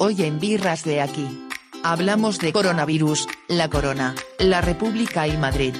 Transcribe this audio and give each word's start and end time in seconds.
Hoy 0.00 0.22
en 0.22 0.38
Birras 0.38 0.84
de 0.84 1.00
aquí. 1.00 1.48
Hablamos 1.82 2.38
de 2.38 2.52
coronavirus, 2.52 3.26
la 3.48 3.68
corona, 3.68 4.14
la 4.38 4.60
República 4.60 5.26
y 5.26 5.36
Madrid. 5.36 5.74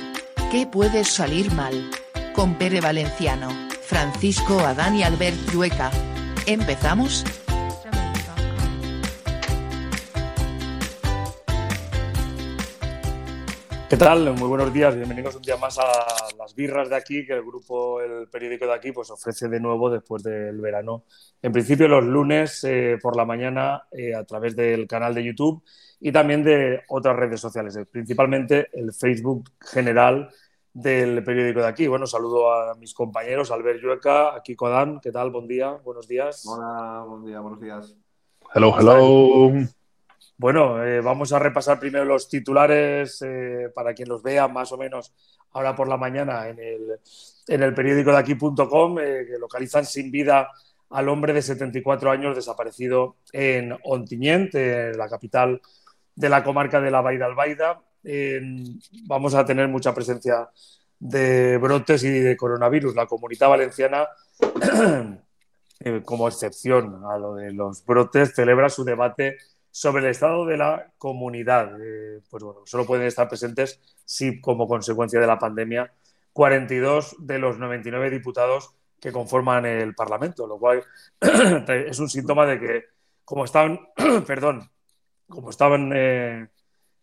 ¿Qué 0.51 0.67
puede 0.67 1.05
salir 1.05 1.53
mal? 1.53 1.89
Con 2.35 2.55
Pere 2.55 2.81
Valenciano, 2.81 3.49
Francisco 3.87 4.59
Adán 4.59 4.97
y 4.97 5.05
Albert 5.05 5.37
Trueca. 5.47 5.93
¿Empezamos? 6.47 7.25
Tal? 13.99 14.33
Muy 14.35 14.49
buenos 14.49 14.73
días, 14.73 14.95
bienvenidos 14.95 15.35
un 15.35 15.43
día 15.43 15.57
más 15.57 15.77
a 15.77 15.91
las 16.39 16.55
birras 16.55 16.89
de 16.89 16.95
aquí, 16.95 17.27
que 17.27 17.33
el 17.33 17.43
grupo, 17.43 18.01
el 18.01 18.29
periódico 18.29 18.65
de 18.65 18.73
aquí, 18.73 18.93
pues 18.93 19.11
ofrece 19.11 19.49
de 19.49 19.59
nuevo 19.59 19.91
después 19.91 20.23
del 20.23 20.61
verano. 20.61 21.03
En 21.43 21.51
principio 21.51 21.89
los 21.89 22.05
lunes 22.05 22.63
eh, 22.63 22.97
por 23.03 23.17
la 23.17 23.25
mañana 23.25 23.83
eh, 23.91 24.15
a 24.15 24.23
través 24.25 24.55
del 24.55 24.87
canal 24.87 25.15
de 25.15 25.25
YouTube 25.25 25.65
y 25.99 26.13
también 26.13 26.45
de 26.45 26.83
otras 26.89 27.17
redes 27.17 27.41
sociales, 27.41 27.77
principalmente 27.91 28.69
el 28.73 28.93
Facebook 28.93 29.51
general 29.61 30.29
del 30.73 31.25
periódico 31.25 31.61
de 31.61 31.67
aquí. 31.67 31.89
Bueno, 31.89 32.07
saludo 32.07 32.53
a 32.53 32.77
mis 32.77 32.95
compañeros, 32.95 33.51
Albert 33.51 33.81
Llueca, 33.83 34.37
aquí 34.37 34.55
Codán, 34.55 35.01
¿qué 35.03 35.11
tal? 35.11 35.31
Buen 35.31 35.49
día, 35.49 35.73
buenos 35.73 36.07
días. 36.07 36.47
Hola, 36.47 37.05
buen 37.05 37.25
día, 37.25 37.41
buenos 37.41 37.61
días. 37.61 37.97
Hello, 38.55 38.73
hello. 38.79 39.69
Bueno, 40.41 40.85
eh, 40.85 41.01
vamos 41.01 41.33
a 41.33 41.41
repasar 41.41 41.81
primero 41.81 42.05
los 42.05 42.29
titulares 42.29 43.21
eh, 43.23 43.73
para 43.75 43.93
quien 43.93 44.09
los 44.09 44.23
vea 44.23 44.47
más 44.47 44.71
o 44.71 44.79
menos 44.79 45.13
ahora 45.51 45.75
por 45.75 45.89
la 45.89 45.97
mañana 45.97 46.49
en 46.49 46.61
el, 46.61 47.01
en 47.49 47.63
el 47.65 47.75
periódico 47.75 48.13
de 48.13 48.19
aquí.com, 48.19 49.01
eh, 49.01 49.27
que 49.27 49.37
localizan 49.37 49.85
sin 49.85 50.13
vida 50.13 50.49
al 50.91 51.09
hombre 51.09 51.33
de 51.33 51.43
74 51.43 52.13
años 52.13 52.37
desaparecido 52.37 53.17
en 53.33 53.77
Ontinyent, 53.83 54.55
la 54.55 55.09
capital 55.09 55.61
de 56.15 56.29
la 56.29 56.45
comarca 56.45 56.81
de 56.81 56.93
la 56.93 57.01
Baida 57.01 57.27
Albaida. 57.27 57.83
vamos 59.09 59.35
a 59.35 59.45
tener 59.45 59.67
mucha 59.67 59.93
presencia 59.93 60.49
de 61.01 61.59
brotes 61.59 62.05
y 62.05 62.11
de 62.11 62.37
coronavirus. 62.37 62.95
La 62.95 63.07
comunidad 63.07 63.49
valenciana, 63.49 64.07
como 66.05 66.29
excepción 66.29 67.03
a 67.11 67.19
lo 67.19 67.35
de 67.35 67.53
los 67.53 67.85
brotes, 67.85 68.35
celebra 68.35 68.69
su 68.69 68.85
debate 68.85 69.37
sobre 69.71 70.05
el 70.05 70.11
estado 70.11 70.47
de 70.47 70.57
la 70.57 70.93
comunidad. 70.99 71.77
Eh, 71.81 72.21
pues 72.31 72.43
bueno, 72.43 72.61
solo 72.65 72.87
pueden 72.87 73.07
estar 73.07 73.29
presentes 73.29 73.81
si, 74.05 74.41
como 74.41 74.67
consecuencia 74.67 75.21
de 75.21 75.27
la 75.27 75.39
pandemia, 75.39 75.93
42 76.33 77.17
de 77.19 77.39
los 77.39 77.59
99 77.59 78.11
diputados 78.11 78.75
que 79.01 79.13
conforman 79.13 79.67
el 79.67 79.95
Parlamento, 79.95 80.47
lo 80.47 80.59
cual 80.59 80.85
es 81.69 81.99
un 81.99 82.09
síntoma 82.09 82.47
de 82.47 82.59
que, 82.59 82.85
como 83.25 83.45
estaban, 83.45 83.81
perdón, 84.27 84.71
como 85.29 85.51
estaban 85.51 85.93
eh, 85.95 86.49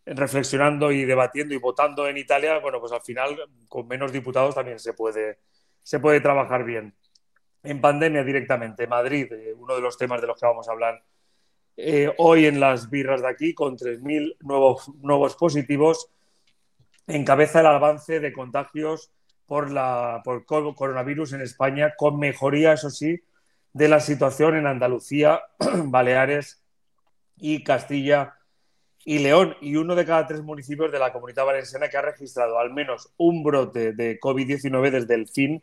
reflexionando 0.06 0.92
y 0.92 1.06
debatiendo 1.06 1.54
y 1.54 1.58
votando 1.58 2.08
en 2.08 2.18
Italia, 2.18 2.60
bueno, 2.60 2.80
pues 2.80 2.92
al 2.92 3.02
final 3.02 3.38
con 3.68 3.88
menos 3.88 4.12
diputados 4.12 4.56
también 4.56 4.80
se 4.80 4.94
puede, 4.94 5.40
se 5.84 6.00
puede 6.00 6.22
trabajar 6.22 6.64
bien. 6.64 6.94
En 7.64 7.82
pandemia 7.82 8.24
directamente, 8.24 8.88
Madrid, 8.88 9.32
eh, 9.32 9.54
uno 9.58 9.76
de 9.76 9.82
los 9.82 9.98
temas 9.98 10.22
de 10.22 10.28
los 10.28 10.40
que 10.40 10.46
vamos 10.46 10.68
a 10.68 10.72
hablar 10.72 11.04
eh, 11.78 12.14
hoy 12.18 12.46
en 12.46 12.60
las 12.60 12.90
birras 12.90 13.22
de 13.22 13.30
aquí, 13.30 13.54
con 13.54 13.78
3.000 13.78 14.38
nuevos, 14.42 14.90
nuevos 15.02 15.36
positivos, 15.36 16.10
encabeza 17.08 17.60
el 17.60 17.68
avance 17.68 18.20
de 18.20 18.34
contagios 18.34 19.12
por, 19.46 19.72
la, 19.72 20.22
por 20.24 20.46
coronavirus 20.46 21.34
en 21.34 21.42
España, 21.42 21.94
con 21.98 22.18
mejoría, 22.18 22.74
eso 22.74 22.90
sí, 22.90 23.22
de 23.74 23.88
la 23.88 24.00
situación 24.00 24.56
en 24.56 24.68
Andalucía, 24.68 25.42
Baleares 25.86 26.64
y 27.38 27.64
Castilla 27.64 28.36
y 29.04 29.20
León. 29.20 29.56
Y 29.62 29.76
uno 29.76 29.96
de 29.96 30.06
cada 30.06 30.26
tres 30.26 30.42
municipios 30.42 30.92
de 30.92 31.00
la 31.00 31.12
comunidad 31.12 31.46
valenciana 31.46 31.90
que 31.90 31.98
ha 31.98 32.02
registrado 32.02 32.58
al 32.58 32.74
menos 32.74 33.12
un 33.18 33.44
brote 33.44 33.92
de 33.94 34.20
COVID-19 34.20 34.92
desde 34.92 35.14
el 35.14 35.28
fin 35.28 35.62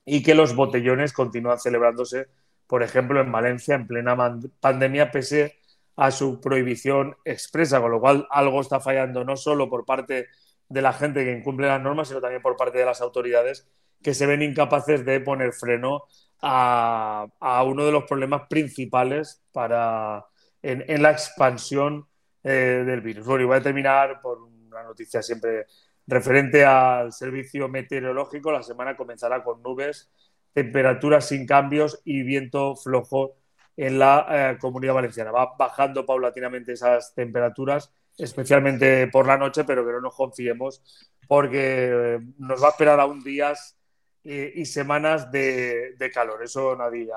y 0.06 0.22
que 0.22 0.36
los 0.36 0.56
botellones 0.56 1.14
continúan 1.14 1.60
celebrándose, 1.60 2.28
por 2.68 2.84
ejemplo, 2.84 3.20
en 3.20 3.32
Valencia, 3.32 3.76
en 3.76 3.88
plena 3.88 4.16
pandemia, 4.60 5.12
pese 5.12 5.58
a 5.96 6.12
su 6.12 6.40
prohibición 6.40 7.16
expresa, 7.26 7.80
con 7.82 7.92
lo 7.92 8.00
cual 8.00 8.28
algo 8.32 8.62
está 8.62 8.80
fallando 8.80 9.24
no 9.24 9.38
solo 9.38 9.70
por 9.70 9.86
parte 9.86 10.28
de 10.70 10.82
la 10.82 10.94
gente 10.94 11.24
que 11.24 11.32
incumple 11.32 11.68
las 11.68 11.82
normas, 11.82 12.08
sino 12.08 12.22
también 12.22 12.42
por 12.42 12.56
parte 12.56 12.80
de 12.80 12.86
las 12.86 13.02
autoridades 13.02 13.68
que 14.02 14.14
se 14.14 14.26
ven 14.26 14.42
incapaces 14.42 15.06
de 15.06 15.20
poner 15.22 15.54
freno 15.54 16.04
a, 16.42 17.28
uno 17.66 17.86
de 17.86 17.92
los 17.92 18.04
problemas 18.04 18.44
principales 18.50 19.42
para, 19.54 20.26
en, 20.62 21.02
la 21.02 21.12
expansión 21.12 22.08
eh, 22.44 22.84
del 22.86 23.02
virus. 23.02 23.26
Bueno, 23.26 23.44
y 23.44 23.48
voy 23.48 23.58
a 23.58 23.64
terminar 23.64 24.20
por 24.22 24.42
una 24.42 24.84
noticia 24.84 25.22
siempre 25.22 25.68
referente 26.06 26.66
al 26.66 27.14
servicio 27.14 27.70
meteorológico. 27.70 28.52
La 28.52 28.62
semana 28.62 28.98
comenzará 28.98 29.44
con 29.44 29.62
nubes, 29.62 30.12
temperaturas 30.52 31.28
sin 31.28 31.46
cambios 31.46 32.02
y 32.04 32.24
viento 32.24 32.76
flojo 32.76 33.38
en 33.76 34.00
la 34.00 34.28
eh, 34.30 34.58
comunidad 34.60 34.94
valenciana. 34.94 35.32
Va 35.32 35.54
bajando 35.58 36.06
paulatinamente 36.06 36.74
esas 36.74 37.14
temperaturas, 37.14 37.92
especialmente 38.18 39.08
por 39.08 39.28
la 39.28 39.38
noche, 39.38 39.64
pero 39.64 39.86
que 39.86 39.92
no 39.92 40.02
nos 40.02 40.16
confiemos 40.16 40.82
porque 41.28 41.90
eh, 41.92 42.20
nos 42.38 42.62
va 42.62 42.68
a 42.68 42.72
esperar 42.72 43.00
aún 43.00 43.24
días 43.24 43.78
y, 44.24 44.66
semanas 44.66 45.32
de, 45.32 46.12
calor. 46.14 46.42
Eso 46.44 46.76
nadie 46.76 47.10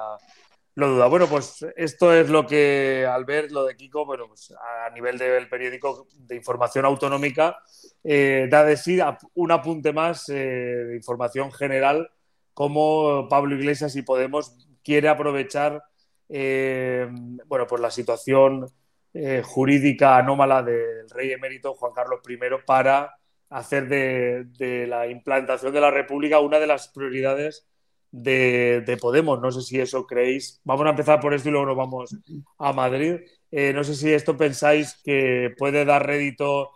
lo 0.75 0.89
duda. 0.89 1.07
Bueno, 1.07 1.29
pues 1.29 1.65
esto 1.77 2.13
es 2.13 2.29
lo 2.29 2.47
que 2.47 3.07
al 3.09 3.25
ver 3.25 3.53
lo 3.53 3.65
de 3.65 3.77
Kiko, 3.77 4.05
bueno, 4.05 4.27
pues 4.27 4.53
a 4.53 4.91
nivel 4.91 5.17
del 5.17 5.49
periódico 5.49 6.09
de 6.15 6.35
información 6.35 6.85
autonómica, 6.85 7.59
eh, 8.03 8.49
da 8.51 8.65
de 8.65 8.77
sí 8.77 8.99
un 9.35 9.53
apunte 9.53 9.93
más 9.93 10.27
de 10.27 10.95
información 10.97 11.53
general, 11.53 12.11
como 12.53 13.29
Pablo 13.29 13.55
Iglesias 13.55 13.95
y 13.97 14.03
Podemos 14.03 14.67
quiere 14.83 15.09
aprovechar 15.09 15.83
eh, 16.29 17.09
bueno, 17.47 17.67
pues 17.67 17.81
la 17.81 17.91
situación 17.91 18.67
eh, 19.15 19.43
jurídica 19.45 20.17
anómala 20.17 20.63
del 20.63 21.09
rey 21.11 21.33
emérito 21.33 21.75
Juan 21.75 21.93
Carlos 21.95 22.21
I 22.29 22.37
para 22.67 23.17
hacer 23.49 23.89
de, 23.89 24.87
la 24.87 25.07
implantación 25.07 25.73
de 25.73 25.81
la 25.81 25.91
República 25.91 26.41
una 26.41 26.59
de 26.59 26.67
las 26.67 26.89
prioridades 26.89 27.67
de, 28.11 28.99
Podemos. 29.01 29.41
No 29.41 29.53
sé 29.53 29.63
si 29.63 29.81
eso 29.81 30.07
creéis. 30.07 30.61
Vamos 30.65 30.87
a 30.87 30.91
empezar 30.91 31.21
por 31.21 31.35
esto 31.35 31.49
y 31.49 31.53
luego 31.53 31.67
nos 31.67 31.77
vamos 31.77 32.17
a 32.59 32.73
Madrid. 32.73 33.21
Eh, 33.51 33.73
no 33.73 33.85
sé 33.85 33.95
si 33.95 34.13
esto 34.13 34.37
pensáis 34.37 35.01
que 35.05 35.55
puede 35.57 35.85
dar 35.85 36.07
rédito 36.07 36.73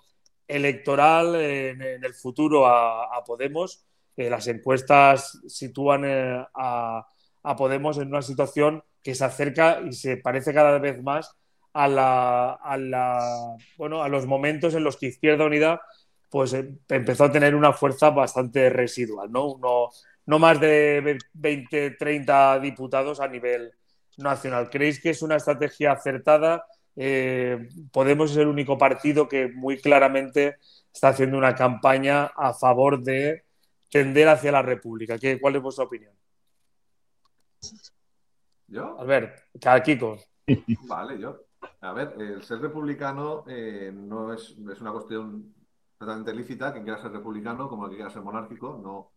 electoral 0.47 1.35
en, 1.37 1.83
el 1.83 2.15
futuro 2.15 2.67
a, 2.67 3.23
Podemos. 3.25 3.85
las 4.17 4.47
encuestas 4.49 5.41
sitúan 5.47 6.05
a, 6.05 7.07
a 7.43 7.57
Podemos 7.57 7.99
en 7.99 8.09
una 8.09 8.23
situación 8.23 8.83
que 9.03 9.15
se 9.15 9.25
acerca 9.25 9.81
y 9.81 9.93
se 9.93 10.17
parece 10.17 10.53
cada 10.55 10.79
vez 10.79 11.03
más 11.03 11.35
a, 11.73 11.89
la, 11.89 13.57
bueno, 13.77 14.03
a 14.03 14.09
los 14.09 14.27
momentos 14.27 14.75
en 14.75 14.85
los 14.85 14.97
que 14.97 15.07
Izquierda 15.07 15.47
Unida 15.47 15.81
pues, 16.29 16.53
em, 16.53 16.79
empezó 16.89 17.25
a 17.25 17.33
tener 17.33 17.55
una 17.55 17.73
fuerza 17.73 18.11
bastante 18.11 18.71
residual, 18.71 19.31
¿no? 19.31 19.59
no 20.27 20.39
más 20.39 20.61
de 20.61 21.19
20, 21.33 21.93
30 21.93 22.61
diputados 22.61 23.21
a 23.21 23.29
nivel 23.29 23.73
nacional. 24.17 24.71
¿Creéis 24.71 25.01
que 25.01 25.11
es 25.11 25.23
una 25.23 25.37
estrategia 25.37 25.93
acertada? 25.93 26.65
Eh, 26.97 27.69
Podemos 27.93 28.33
ser 28.33 28.43
el 28.43 28.49
único 28.49 28.79
partido 28.79 29.29
que 29.29 29.49
muy 29.49 29.79
claramente 29.81 30.57
está 30.93 31.09
haciendo 31.09 31.39
una 31.39 31.55
campaña 31.55 32.27
a 32.37 32.53
favor 32.55 33.03
de 33.03 33.45
tender 33.91 34.29
hacia 34.29 34.53
la 34.53 34.63
República. 34.63 35.19
¿Qué, 35.19 35.41
¿Cuál 35.41 35.57
es 35.57 35.63
vuestra 35.63 35.85
opinión? 35.85 36.13
¿Yo? 38.71 38.99
A 38.99 39.05
ver, 39.05 39.35
Kiko. 39.85 40.17
Vale, 40.89 41.19
yo. 41.19 41.37
A 41.83 41.93
ver, 41.93 42.15
el 42.19 42.43
ser 42.43 42.61
republicano 42.61 43.45
eh, 43.47 43.93
no 43.93 44.33
es, 44.33 44.51
es, 44.51 44.81
una 44.81 44.93
cuestión 44.93 45.55
totalmente 45.99 46.33
lícita. 46.33 46.73
Quien 46.73 46.85
quiera 46.85 47.01
ser 47.01 47.13
republicano, 47.13 47.69
como 47.69 47.85
el 47.85 47.91
que 47.91 47.97
quiera 47.97 48.11
ser 48.11 48.23
monárquico, 48.23 48.81
no, 48.83 49.13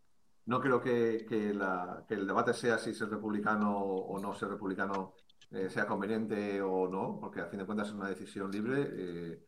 no 0.45 0.59
creo 0.59 0.81
que, 0.81 1.25
que, 1.29 1.53
la, 1.53 2.03
que, 2.07 2.15
el 2.15 2.27
debate 2.27 2.53
sea 2.53 2.77
si 2.77 2.93
ser 2.93 3.09
republicano 3.09 3.77
o 3.77 4.19
no 4.19 4.33
ser 4.33 4.49
republicano 4.49 5.13
eh, 5.51 5.69
sea 5.69 5.85
conveniente 5.85 6.61
o 6.61 6.87
no, 6.89 7.19
porque 7.19 7.41
a 7.41 7.45
fin 7.45 7.59
de 7.59 7.65
cuentas 7.65 7.89
es 7.89 7.93
una 7.93 8.09
decisión 8.09 8.51
libre. 8.51 8.89
Eh, 8.91 9.43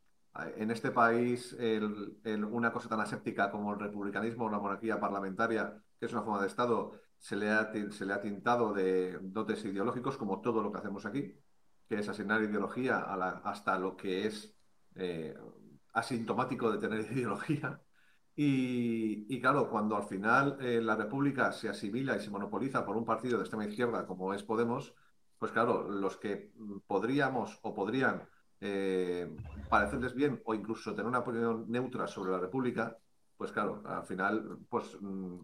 en 0.57 0.69
este 0.69 0.91
país, 0.91 1.53
el, 1.57 2.19
una 2.51 2.71
cosa 2.71 2.89
tan 2.89 2.99
aséptica 2.99 3.49
como 3.49 3.73
el 3.73 3.79
republicanismo 3.79 4.45
o 4.45 4.49
la 4.49 4.59
monarquía 4.59 4.99
parlamentaria, 4.99 5.81
que 5.99 6.05
es 6.05 6.11
una 6.11 6.21
forma 6.21 6.41
de 6.41 6.47
Estado, 6.47 6.91
se 7.25 7.35
le 7.35 7.49
ha, 7.49 7.71
se 7.89 8.05
le 8.05 8.13
ha 8.13 8.21
tintado 8.21 8.71
de 8.71 9.17
dotes 9.19 9.65
ideológicos, 9.65 10.15
como 10.15 10.41
todo 10.41 10.61
lo 10.61 10.71
que 10.71 10.77
hacemos 10.77 11.07
aquí, 11.07 11.33
que 11.89 11.95
es 11.95 12.07
asignar 12.07 12.43
ideología 12.43 12.99
hasta 13.43 13.79
lo 13.79 13.97
que 13.97 14.27
es 14.27 14.55
eh, 14.93 15.35
asintomático 15.93 16.71
de 16.71 16.77
tener 16.77 17.01
ideología. 17.11 17.81
Y, 18.35 19.41
claro, 19.41 19.71
cuando 19.71 19.95
al 19.95 20.03
final 20.03 20.57
eh, 20.59 20.79
la 20.81 20.95
República 20.95 21.51
se 21.51 21.67
asimila 21.67 22.15
y 22.15 22.19
se 22.19 22.29
monopoliza 22.29 22.85
por 22.85 22.95
un 22.95 23.05
partido 23.05 23.37
de 23.37 23.43
extrema 23.43 23.65
izquierda 23.65 24.05
como 24.05 24.31
es 24.35 24.43
Podemos, 24.43 24.93
pues 25.39 25.51
claro, 25.51 25.89
los 25.89 26.17
que 26.17 26.53
podríamos 26.85 27.59
o 27.63 27.73
podrían 27.73 28.29
eh, 28.61 29.35
parecerles 29.67 30.13
bien 30.13 30.43
o 30.45 30.53
incluso 30.53 30.91
tener 30.93 31.07
una 31.07 31.19
opinión 31.19 31.65
neutra 31.69 32.05
sobre 32.05 32.33
la 32.33 32.39
República, 32.39 32.99
pues 33.37 33.51
claro, 33.51 33.81
al 33.85 34.05
final 34.05 34.59
pues 34.69 34.97
mm, 35.01 35.39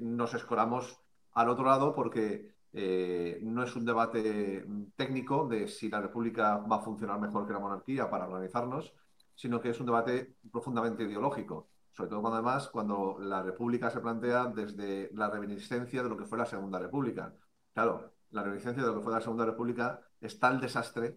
nos 0.00 0.34
escoramos 0.34 0.98
al 1.32 1.48
otro 1.48 1.64
lado 1.64 1.94
porque 1.94 2.54
eh, 2.72 3.38
no 3.42 3.62
es 3.62 3.74
un 3.76 3.84
debate 3.84 4.66
técnico 4.96 5.46
de 5.48 5.68
si 5.68 5.88
la 5.88 6.00
República 6.00 6.58
va 6.58 6.76
a 6.76 6.80
funcionar 6.80 7.20
mejor 7.20 7.46
que 7.46 7.52
la 7.52 7.60
monarquía 7.60 8.10
para 8.10 8.26
organizarnos, 8.26 8.94
sino 9.34 9.60
que 9.60 9.70
es 9.70 9.80
un 9.80 9.86
debate 9.86 10.36
profundamente 10.50 11.04
ideológico 11.04 11.68
sobre 11.98 12.10
todo 12.10 12.20
cuando 12.20 12.36
además 12.36 12.68
cuando 12.68 13.18
la 13.18 13.42
República 13.42 13.90
se 13.90 13.98
plantea 13.98 14.46
desde 14.46 15.10
la 15.14 15.28
reminiscencia 15.30 16.00
de 16.00 16.08
lo 16.08 16.16
que 16.16 16.26
fue 16.26 16.38
la 16.38 16.46
Segunda 16.46 16.78
República. 16.78 17.34
Claro, 17.74 18.12
la 18.30 18.44
reminiscencia 18.44 18.84
de 18.84 18.88
lo 18.88 18.94
que 18.94 19.02
fue 19.02 19.12
la 19.12 19.20
Segunda 19.20 19.44
República 19.44 20.00
es 20.20 20.38
tal 20.38 20.60
desastre, 20.60 21.16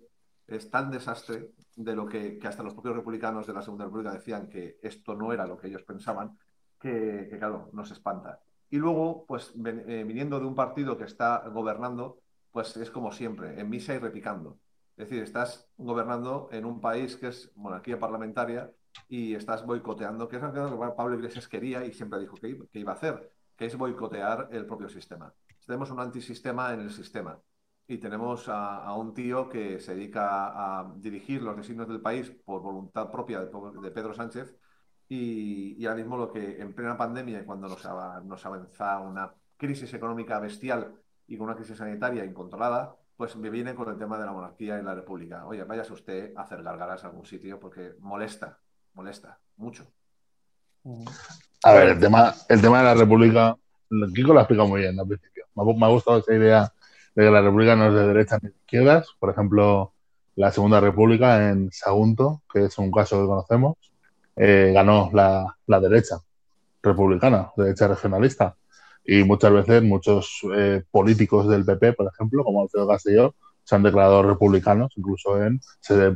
es 0.56 0.70
tan 0.70 0.92
desastre 0.92 1.52
de 1.76 1.96
lo 1.96 2.08
que, 2.08 2.40
hasta 2.44 2.64
los 2.64 2.74
propios 2.74 2.96
republicanos 2.96 3.48
de 3.48 3.54
la 3.54 3.62
Segunda 3.62 3.86
República 3.86 4.12
decían 4.12 4.50
que 4.50 4.80
esto 4.82 5.16
no 5.16 5.32
era 5.32 5.46
lo 5.46 5.58
que 5.58 5.68
ellos 5.68 5.84
pensaban, 5.84 6.38
que, 6.80 7.36
claro, 7.38 7.70
nos 7.74 7.92
espanta. 7.92 8.40
Y 8.70 8.78
luego, 8.78 9.26
pues 9.26 9.54
eh, 9.66 10.04
viniendo 10.08 10.40
de 10.40 10.46
un 10.46 10.56
partido 10.56 10.98
que 10.98 11.04
está 11.04 11.48
gobernando, 11.50 12.20
pues 12.52 12.76
es 12.78 12.90
como 12.90 13.12
siempre, 13.12 13.60
en 13.60 13.70
misa 13.70 13.94
y 13.94 14.00
repicando. 14.00 14.60
Es 14.98 15.10
decir, 15.10 15.24
estás 15.24 15.70
gobernando 15.78 16.50
en 16.52 16.66
un 16.66 16.82
país 16.82 17.16
que 17.16 17.28
es 17.28 17.52
monarquía 17.56 18.00
parlamentaria 18.00 18.72
y 19.08 19.36
estás 19.36 19.66
boicoteando, 19.66 20.28
que 20.28 20.36
es 20.38 20.42
lo 20.42 20.80
que 20.80 20.96
Pablo 20.96 21.16
Iglesias 21.16 21.48
quería 21.48 21.86
y 21.86 21.94
siempre 21.94 22.20
dijo 22.20 22.36
que 22.36 22.58
iba, 22.74 22.92
a 22.92 22.96
hacer, 22.96 23.32
que 23.56 23.66
es 23.66 23.78
boicotear 23.78 24.50
el 24.52 24.66
propio 24.66 24.90
sistema. 24.90 25.34
Tenemos 25.66 25.92
un 25.92 26.00
antisistema 26.00 26.74
en 26.74 26.82
el 26.82 26.92
sistema 26.92 27.40
y 27.88 27.98
tenemos 27.98 28.48
a, 28.48 28.94
un 28.96 29.14
tío 29.14 29.50
que 29.50 29.80
se 29.80 29.96
dedica 29.96 30.80
a 30.80 30.94
dirigir 30.98 31.42
los 31.42 31.58
designios 31.58 31.88
del 31.88 32.02
país 32.02 32.32
por 32.46 32.62
voluntad 32.62 33.12
propia 33.12 33.42
de, 33.42 33.92
Pedro 33.92 34.14
Sánchez 34.14 34.56
y, 35.10 35.86
ahora 35.86 35.98
mismo 35.98 36.18
lo 36.18 36.32
que 36.32 36.62
en 36.62 36.74
plena 36.74 36.98
pandemia, 36.98 37.46
cuando 37.46 37.68
nos, 37.68 37.84
nos 38.26 38.46
avanza 38.46 39.00
una 39.00 39.34
crisis 39.58 39.94
económica 39.94 40.40
bestial 40.40 40.96
y 41.28 41.38
con 41.38 41.48
una 41.48 41.56
crisis 41.56 41.78
sanitaria 41.78 42.24
incontrolada, 42.24 42.96
pues 43.18 43.36
me 43.36 43.50
viene 43.50 43.76
con 43.76 43.90
el 43.90 43.98
tema 43.98 44.18
de 44.18 44.26
la 44.26 44.32
monarquía 44.32 44.80
y 44.80 44.84
la 44.84 44.96
república. 44.96 45.46
Oye, 45.46 45.64
váyase 45.64 45.94
usted 45.94 46.34
a 46.36 46.44
hacer 46.44 46.64
gargaras 46.64 47.04
a 47.04 47.08
algún 47.08 47.26
sitio 47.26 47.60
porque 47.60 47.94
molesta 48.00 48.58
molesta 48.94 49.40
mucho. 49.58 49.86
A 51.64 51.74
ver, 51.74 51.90
el 51.90 52.00
tema, 52.00 52.34
el 52.50 52.62
tema 52.62 52.80
de 52.80 52.84
la 52.84 52.94
República, 52.96 53.56
Kiko 54.14 54.34
lo 54.34 54.40
ha 54.40 54.44
explicado 54.44 54.68
muy 54.68 54.82
bien 54.82 55.00
al 55.00 55.08
principio. 55.08 55.46
Me 55.56 55.86
ha, 55.86 55.90
gustado 55.90 56.20
esa 56.20 56.34
idea 56.34 56.74
de 57.16 57.26
que 57.26 57.32
la 57.32 57.42
República 57.42 57.76
no 57.76 57.88
es 57.88 57.94
de 57.94 58.08
derechas 58.08 58.42
ni 58.44 58.50
de 58.50 58.56
izquierdas. 58.56 59.10
Por 59.20 59.30
ejemplo, 59.30 59.94
la 60.36 60.52
Segunda 60.52 60.80
República 60.80 61.50
en 61.50 61.72
Sagunto, 61.72 62.42
que 62.52 62.66
es 62.66 62.78
un 62.78 62.92
caso 62.92 63.22
que 63.22 63.28
conocemos, 63.28 63.78
eh, 64.36 64.72
ganó 64.74 65.10
la, 65.14 65.56
derecha 65.80 66.18
republicana, 66.82 67.52
derecha 67.56 67.88
regionalista. 67.88 68.56
Y 69.04 69.24
muchas 69.24 69.52
veces 69.52 69.84
muchos 69.84 70.42
eh, 70.56 70.84
políticos 70.92 71.48
del 71.48 71.66
PP, 71.66 71.94
por 71.94 72.12
ejemplo, 72.14 72.44
como 72.44 72.62
Alfredo 72.62 72.88
Castelló, 72.88 73.36
se 73.64 73.76
han 73.76 73.84
declarado 73.84 74.24
republicanos, 74.24 74.94
incluso 74.96 75.42
en 75.44 75.60
sede 75.80 76.16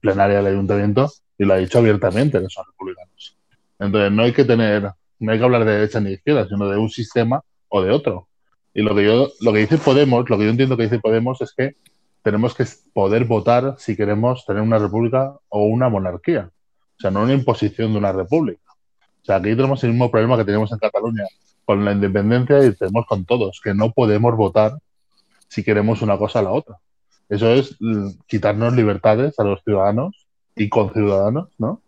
plenaria 0.00 0.36
del 0.36 0.46
ayuntamiento, 0.46 1.10
y 1.38 1.44
lo 1.44 1.54
ha 1.54 1.58
dicho 1.58 1.78
abiertamente 1.78 2.40
que 2.40 2.48
son 2.48 2.64
republicanos. 2.66 3.36
Entonces 3.78 4.12
no 4.12 4.22
hay 4.22 4.32
que 4.32 4.44
tener, 4.44 4.92
no 5.18 5.32
hay 5.32 5.38
que 5.38 5.44
hablar 5.44 5.64
de 5.64 5.72
derecha 5.72 6.00
ni 6.00 6.10
de 6.10 6.14
izquierda, 6.14 6.46
sino 6.46 6.68
de 6.68 6.78
un 6.78 6.90
sistema 6.90 7.42
o 7.68 7.82
de 7.82 7.90
otro. 7.90 8.28
Y 8.74 8.82
lo 8.82 8.94
que 8.94 9.04
yo, 9.04 9.30
lo 9.40 9.52
que 9.52 9.60
dice 9.60 9.78
Podemos, 9.78 10.28
lo 10.28 10.38
que 10.38 10.44
yo 10.44 10.50
entiendo 10.50 10.76
que 10.76 10.84
dice 10.84 10.98
Podemos 10.98 11.40
es 11.40 11.52
que 11.52 11.76
tenemos 12.22 12.54
que 12.54 12.64
poder 12.92 13.24
votar 13.24 13.76
si 13.78 13.96
queremos 13.96 14.44
tener 14.44 14.62
una 14.62 14.78
república 14.78 15.34
o 15.48 15.64
una 15.64 15.88
monarquía. 15.88 16.50
O 16.98 17.00
sea, 17.00 17.10
no 17.10 17.22
una 17.22 17.32
imposición 17.32 17.92
de 17.92 17.98
una 17.98 18.12
república. 18.12 18.60
O 19.22 19.24
sea, 19.24 19.36
aquí 19.36 19.50
tenemos 19.56 19.82
el 19.84 19.90
mismo 19.90 20.10
problema 20.10 20.36
que 20.36 20.44
tenemos 20.44 20.70
en 20.72 20.78
Cataluña 20.78 21.24
con 21.64 21.84
la 21.84 21.92
independencia 21.92 22.64
y 22.64 22.74
tenemos 22.74 23.06
con 23.06 23.24
todos, 23.24 23.60
que 23.62 23.74
no 23.74 23.92
podemos 23.92 24.36
votar 24.36 24.78
si 25.48 25.62
queremos 25.62 26.02
una 26.02 26.18
cosa 26.18 26.40
a 26.40 26.42
la 26.42 26.50
otra. 26.50 26.76
Eso 27.28 27.48
es 27.50 27.76
mm, 27.80 28.08
quitarnos 28.26 28.74
libertades 28.74 29.38
a 29.38 29.44
los 29.44 29.62
ciudadanos 29.62 30.26
y 30.56 30.68
con 30.68 30.92
ciudadanos, 30.92 31.48
¿no? 31.58 31.80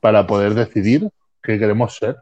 Para 0.00 0.26
poder 0.26 0.54
decidir 0.54 1.10
qué 1.42 1.58
queremos 1.58 1.96
ser. 1.96 2.16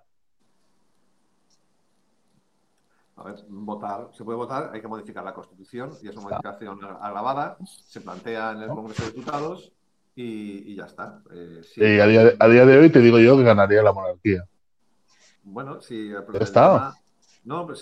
A 3.23 3.25
ver, 3.27 3.37
votar, 3.49 4.09
se 4.13 4.25
puede 4.25 4.37
votar, 4.37 4.71
hay 4.75 4.81
que 4.81 4.89
modificar 4.89 5.23
la 5.23 5.33
Constitución 5.33 5.93
y 6.03 6.09
es 6.09 6.17
una 6.17 6.25
modificación 6.25 6.81
agravada, 7.01 7.57
se 7.65 8.01
plantea 8.01 8.51
en 8.51 8.63
el 8.63 8.69
Congreso 8.69 9.05
de 9.05 9.11
Diputados 9.13 9.73
y, 10.17 10.75
ya 10.75 10.87
está. 10.87 11.23
Eh, 11.31 12.01
a, 12.01 12.49
día 12.49 12.67
de, 12.67 12.79
hoy 12.79 12.91
te 12.91 12.99
digo 12.99 13.21
yo 13.21 13.37
que 13.37 13.45
ganaría 13.45 13.81
la 13.81 13.93
monarquía. 13.93 14.45
Bueno, 15.45 15.81
si... 15.81 16.13
Está. 16.35 16.95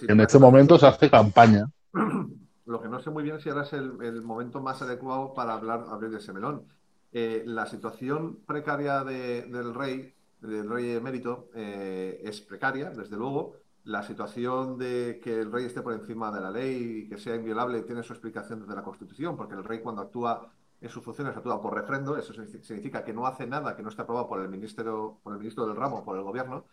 en 0.09 0.20
este 0.20 0.38
momento 0.38 0.78
se 0.78 0.87
hace 0.87 1.09
campaña. 1.09 1.66
Lo 2.66 2.82
que 2.82 2.88
no 2.88 3.00
sé 3.00 3.09
muy 3.09 3.23
bien 3.23 3.40
si 3.40 3.49
ahora 3.49 3.62
es 3.62 3.73
el, 3.73 4.23
momento 4.23 4.61
más 4.61 4.82
adecuado 4.82 5.32
para 5.32 5.54
hablar, 5.54 5.87
hablar 5.88 6.11
de 6.11 6.18
ese 6.18 6.35
melón. 6.35 6.66
Eh, 7.12 7.44
la 7.47 7.64
situación 7.64 8.40
precaria 8.47 9.04
del 9.04 9.75
rey, 9.75 10.12
del 10.42 10.68
rey 10.68 10.90
emérito, 10.90 11.49
eh, 11.54 12.20
es 12.23 12.42
precaria, 12.42 12.90
desde 12.90 13.16
luego. 13.16 13.56
La 13.84 14.02
situación 14.02 14.78
de 14.78 15.20
que 15.22 15.40
el 15.40 15.50
rey 15.50 15.64
esté 15.64 15.82
por 15.82 15.94
encima 15.94 16.30
de 16.30 16.40
la 16.40 16.50
ley 16.50 17.04
y 17.04 17.08
que 17.08 17.18
sea 17.18 17.34
inviolable 17.34 17.82
tiene 17.82 18.02
su 18.02 18.12
explicación 18.12 18.60
desde 18.60 18.75
la 18.75 18.82
Constitución, 18.82 19.37
porque 19.37 19.54
el 19.54 19.64
rey 19.64 19.80
cuando 19.80 20.02
actúa 20.02 20.52
en 20.80 20.88
sus 20.88 21.04
funciones 21.04 21.37
actúa 21.37 21.60
por 21.60 21.75
refrendo, 21.75 22.16
eso 22.16 22.32
significa 22.32 23.04
que 23.04 23.12
no 23.12 23.26
hace 23.26 23.46
nada 23.46 23.76
que 23.76 23.82
no 23.82 23.90
esté 23.90 24.02
aprobado 24.02 24.28
por 24.28 24.40
el 24.40 24.49
ministro, 24.49 25.18
por 25.22 25.32
el 25.34 25.38
ministro 25.38 25.66
del 25.66 25.76
ramo, 25.76 26.04
por 26.04 26.16
el 26.16 26.22
gobierno, 26.22 26.64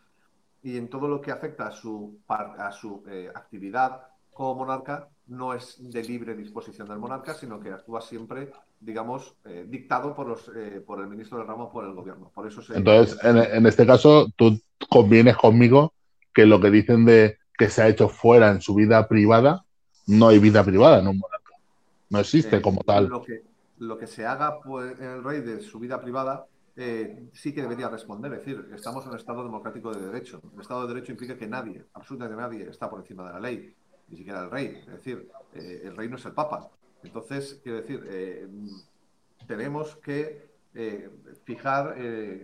y 0.64 0.78
en 0.78 0.90
todo 0.90 1.08
lo 1.08 1.22
que 1.22 1.32
afecta 1.32 1.68
a 1.68 1.72
su, 1.72 2.20
a 2.28 2.72
su 2.72 3.04
eh, 3.08 3.30
actividad 3.34 4.02
como 4.34 4.56
monarca 4.56 5.10
no 5.28 5.54
es 5.54 5.78
de 5.80 6.04
libre 6.04 6.36
disposición 6.36 6.88
del 6.88 7.00
monarca, 7.00 7.34
sino 7.34 7.60
que 7.60 7.72
actúa 7.72 8.02
siempre 8.02 8.52
digamos, 8.80 9.36
eh, 9.46 9.66
dictado 9.68 10.16
por, 10.16 10.28
los, 10.28 10.52
eh, 10.56 10.82
por 10.86 11.00
el 11.00 11.08
ministro 11.08 11.38
del 11.38 11.48
ramo, 11.48 11.72
por 11.72 11.86
el 11.86 11.94
gobierno. 11.94 12.32
Por 12.34 12.48
eso 12.48 12.62
Entonces, 12.74 13.18
en, 13.24 13.66
este 13.66 13.86
caso, 13.86 14.28
tú 14.36 14.60
convienes 14.90 15.36
conmigo 15.36 15.94
que 16.38 16.46
lo 16.46 16.62
que 16.62 16.70
dicen 16.70 17.04
de 17.04 17.40
que 17.58 17.68
se 17.68 17.82
ha 17.82 17.88
hecho 17.88 18.10
fuera 18.10 18.52
en 18.52 18.62
su 18.62 18.76
vida 18.76 19.08
privada, 19.08 19.66
no 20.06 20.28
hay 20.28 20.38
vida 20.38 20.64
privada 20.64 21.00
en 21.00 21.08
un 21.08 21.18
monarca. 21.18 21.54
No 22.12 22.20
existe 22.20 22.58
eh, 22.58 22.62
como 22.62 22.84
tal. 22.84 23.08
Lo 23.08 23.24
que, 23.24 23.42
lo 23.80 23.98
que 23.98 24.06
se 24.06 24.24
haga 24.24 24.62
pues, 24.62 25.00
en 25.00 25.06
el 25.08 25.24
rey 25.24 25.42
de 25.42 25.62
su 25.62 25.80
vida 25.80 26.00
privada 26.00 26.46
eh, 26.76 27.28
sí 27.34 27.56
que 27.56 27.64
debería 27.64 27.90
responder. 27.90 28.32
Es 28.34 28.46
decir, 28.46 28.70
estamos 28.76 29.04
en 29.06 29.14
un 29.14 29.18
Estado 29.18 29.44
democrático 29.44 29.92
de 29.92 30.06
derecho. 30.06 30.40
El 30.54 30.62
Estado 30.62 30.84
de 30.86 30.94
derecho 30.94 31.12
implica 31.12 31.36
que 31.36 31.48
nadie, 31.48 31.84
absolutamente 31.96 32.40
nadie, 32.40 32.70
está 32.70 32.88
por 32.88 33.00
encima 33.00 33.26
de 33.26 33.34
la 33.34 33.40
ley, 33.40 33.74
ni 34.10 34.18
siquiera 34.18 34.44
el 34.44 34.52
rey. 34.52 34.84
Es 34.86 34.94
decir, 34.94 35.32
eh, 35.56 35.82
el 35.86 35.98
rey 35.98 36.08
no 36.08 36.18
es 36.18 36.26
el 36.28 36.34
Papa. 36.34 36.70
Entonces, 37.02 37.60
quiero 37.64 37.82
decir, 37.82 38.00
tenemos 39.48 39.96
que 39.96 40.52
fijar 41.46 41.98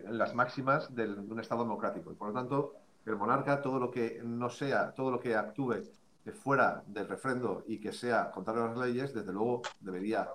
las 0.10 0.34
máximas 0.34 0.96
de 0.96 1.04
un 1.10 1.40
Estado 1.40 1.62
democrático. 1.62 2.12
Y 2.12 2.16
por 2.16 2.30
lo 2.30 2.34
tanto, 2.34 2.83
el 3.06 3.16
monarca, 3.16 3.62
todo 3.62 3.80
lo 3.80 3.92
que 3.92 4.22
no 4.24 4.50
sea, 4.50 4.94
todo 4.94 5.12
lo 5.12 5.20
que 5.20 5.36
actúe 5.36 5.82
fuera 6.32 6.84
del 6.88 7.08
refrendo 7.08 7.64
y 7.68 7.80
que 7.80 7.92
sea 7.92 8.32
contrario 8.32 8.64
a 8.64 8.68
las 8.70 8.78
leyes, 8.78 9.14
desde 9.14 9.34
luego 9.34 9.62
debería, 9.82 10.30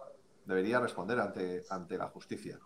debería 0.45 0.81
responder 0.81 1.19
ante, 1.19 1.65
ante 1.71 1.97
la 1.97 2.09
justicia. 2.09 2.59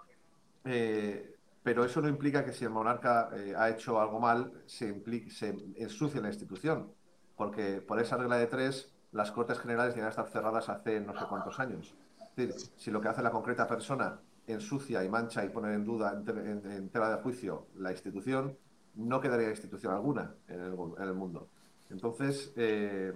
Eh, 0.65 1.37
pero 1.63 1.85
eso 1.85 2.01
no 2.01 2.09
implica 2.09 2.45
que 2.45 2.53
si 2.53 2.65
el 2.65 2.71
monarca 2.71 3.31
eh, 3.33 3.55
ha 3.57 3.71
hecho 3.71 4.01
algo 4.01 4.19
mal, 4.19 4.53
se, 4.67 5.03
se 5.31 5.57
ensucie 5.77 6.21
la 6.21 6.29
institución, 6.29 6.93
porque 7.37 7.81
por 7.81 8.01
esa 8.01 8.17
regla 8.17 8.37
de 8.37 8.49
tres, 8.49 8.93
las 9.13 9.31
Cortes 9.31 9.59
Generales 9.59 9.97
a 9.97 10.09
estar 10.09 10.29
cerradas 10.29 10.69
hace 10.69 11.01
no 11.01 11.17
sé 11.17 11.25
cuántos 11.29 11.61
años. 11.61 11.95
Es 12.37 12.49
decir, 12.49 12.71
si 12.77 12.91
lo 12.91 13.01
que 13.01 13.09
hace 13.09 13.23
la 13.23 13.31
concreta 13.31 13.69
persona 13.69 14.19
ensucia 14.47 15.05
y 15.05 15.09
mancha 15.09 15.45
y 15.45 15.51
pone 15.51 15.73
en 15.75 15.85
duda 15.85 16.13
en, 16.13 16.89
tela 16.89 17.11
de 17.11 17.23
juicio 17.23 17.69
la 17.77 17.93
institución, 17.93 18.57
no 18.95 19.21
quedaría 19.21 19.51
institución 19.51 19.95
alguna 19.95 20.35
en 20.49 20.61
el, 20.61 21.15
mundo. 21.15 21.49
Entonces, 21.91 22.53
eh, 22.57 23.13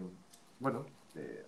bueno, 0.59 0.87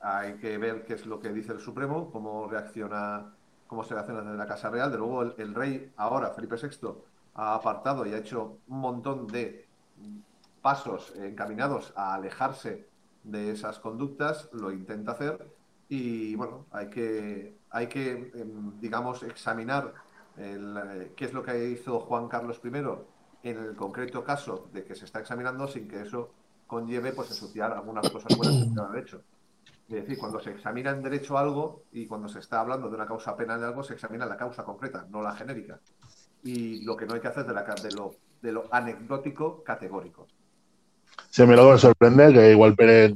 hay 0.00 0.35
que 0.35 0.58
ver 0.58 0.85
qué 0.85 0.94
es 0.94 1.06
lo 1.06 1.18
que 1.20 1.30
dice 1.30 1.52
el 1.52 1.61
Supremo, 1.61 2.11
cómo 2.11 2.47
reacciona 2.49 3.35
cómo 3.66 3.85
se 3.85 3.94
hace 3.94 4.12
desde 4.12 4.37
la 4.37 4.47
Casa 4.47 4.70
Real. 4.70 4.90
De 4.90 4.99
luego, 4.99 5.23
el, 5.23 5.54
rey 5.54 5.92
ahora, 5.97 6.30
Felipe 6.30 6.56
VI, 6.56 6.88
ha 7.35 7.54
apartado 7.54 8.06
y 8.06 8.14
ha 8.14 8.18
hecho 8.18 8.58
un 8.66 8.80
montón 8.80 9.26
de 9.28 9.66
pasos 10.61 11.14
encaminados 11.16 11.92
a 11.94 12.14
alejarse 12.14 12.88
de 13.23 13.52
esas 13.52 13.78
conductas, 13.78 14.49
lo 14.52 14.73
intenta 14.73 15.12
hacer 15.12 15.47
y 15.88 16.35
bueno, 16.35 16.66
hay 16.70 16.88
que, 16.88 17.56
hay 17.70 17.87
que 17.87 18.32
em, 18.35 18.80
digamos, 18.80 19.23
examinar 19.23 19.94
eh, 20.37 21.12
qué 21.16 21.25
es 21.26 21.32
lo 21.32 21.42
que 21.42 21.70
hizo 21.70 22.00
Juan 22.00 22.28
Carlos 22.28 22.61
I 22.64 22.70
en 23.42 23.59
el 23.59 23.76
concreto 23.76 24.25
caso 24.25 24.68
de 24.73 24.85
que 24.85 24.95
se 24.95 25.04
está 25.04 25.21
examinando 25.21 25.66
sin 25.68 25.88
que 25.88 26.02
eso 26.02 26.30
conlleve 26.66 27.12
pues 27.12 27.30
ensuciar 27.30 27.73
algunas 27.73 28.09
cosas 28.11 28.37
buenas 28.37 28.57
que 28.64 28.75
se 28.75 28.80
han 28.80 28.99
hecho. 28.99 29.23
Es 29.88 29.95
decir, 29.95 30.18
cuando 30.18 30.38
se 30.38 30.50
examina 30.50 30.90
en 30.90 31.02
derecho 31.02 31.38
algo 31.38 31.85
y 31.92 32.07
cuando 32.07 32.28
se 32.28 32.40
está 32.40 32.61
hablando 32.61 32.88
de 32.88 32.95
una 32.95 33.07
causa 33.07 33.37
penal 33.37 33.59
de 33.59 33.66
algo, 33.66 33.83
se 33.83 33.95
examina 33.95 34.26
la 34.26 34.37
causa 34.37 34.62
concreta, 34.62 35.07
no 35.11 35.23
la 35.23 35.35
genérica. 35.35 35.80
Y 36.45 36.85
lo 36.85 36.95
que 36.95 37.07
no 37.07 37.14
hay 37.14 37.21
que 37.21 37.28
hacer 37.28 37.42
es 37.42 37.49
de, 37.49 37.54
la, 37.54 37.62
de, 37.62 37.92
lo, 37.92 38.14
de 38.42 38.52
lo 38.52 38.64
anecdótico 38.71 39.64
categórico. 39.64 40.26
Sí, 41.30 41.42
mí 41.47 41.57
lo 41.57 41.73
me 41.73 41.78
sorprende 41.78 42.33
que 42.33 42.50
igual 42.52 42.76
Pérez, 42.76 43.14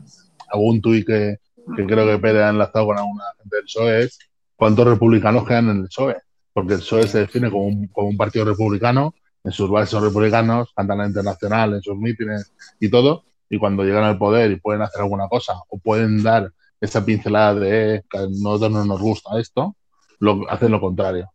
algún 0.50 0.80
tuit 0.80 1.06
que, 1.06 1.36
que 1.76 1.86
creo 1.86 2.06
que 2.06 2.18
Pérez 2.18 2.42
ha 2.42 2.50
enlazado 2.50 2.86
con 2.86 2.98
alguna 2.98 3.24
gente 3.38 3.56
del 3.56 3.64
PSOE 3.64 4.02
es 4.04 4.18
cuántos 4.56 4.86
republicanos 4.86 5.46
quedan 5.46 5.68
en 5.68 5.76
el 5.82 5.88
PSOE. 5.88 6.16
Porque 6.54 6.74
el 6.74 6.80
PSOE 6.80 7.06
se 7.06 7.18
define 7.20 7.50
como 7.50 7.66
un, 7.66 7.86
como 7.88 8.08
un 8.08 8.16
partido 8.16 8.46
republicano, 8.46 9.14
en 9.44 9.52
sus 9.52 9.70
bases 9.70 9.90
son 9.90 10.04
republicanos, 10.04 10.72
cantan 10.74 10.98
la 10.98 11.06
internacional, 11.06 11.74
en 11.74 11.82
sus 11.82 11.96
mítines 11.96 12.52
y 12.80 12.88
todo, 12.88 13.24
y 13.50 13.58
cuando 13.58 13.84
llegan 13.84 14.04
al 14.04 14.18
poder 14.18 14.50
y 14.50 14.56
pueden 14.56 14.82
hacer 14.82 15.02
alguna 15.02 15.28
cosa 15.28 15.54
o 15.68 15.78
pueden 15.78 16.22
dar 16.22 16.52
esa 16.80 17.04
pincelada 17.04 17.54
de 17.54 18.04
que 18.08 18.18
a 18.18 18.26
nosotros 18.26 18.72
no 18.72 18.84
nos 18.84 19.00
gusta 19.00 19.38
esto, 19.38 19.76
lo, 20.18 20.50
hacen 20.50 20.72
lo 20.72 20.80
contrario. 20.80 21.30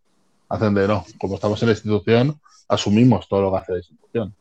Hacen 0.50 0.74
de 0.74 0.88
no, 0.88 1.06
como 1.20 1.36
estamos 1.36 1.62
en 1.62 1.68
la 1.68 1.74
institución, 1.74 2.40
asumimos 2.68 3.28
todo 3.28 3.42
lo 3.42 3.52
que 3.52 3.58
hace 3.58 3.72
la 3.74 3.78
institución. 3.80 4.36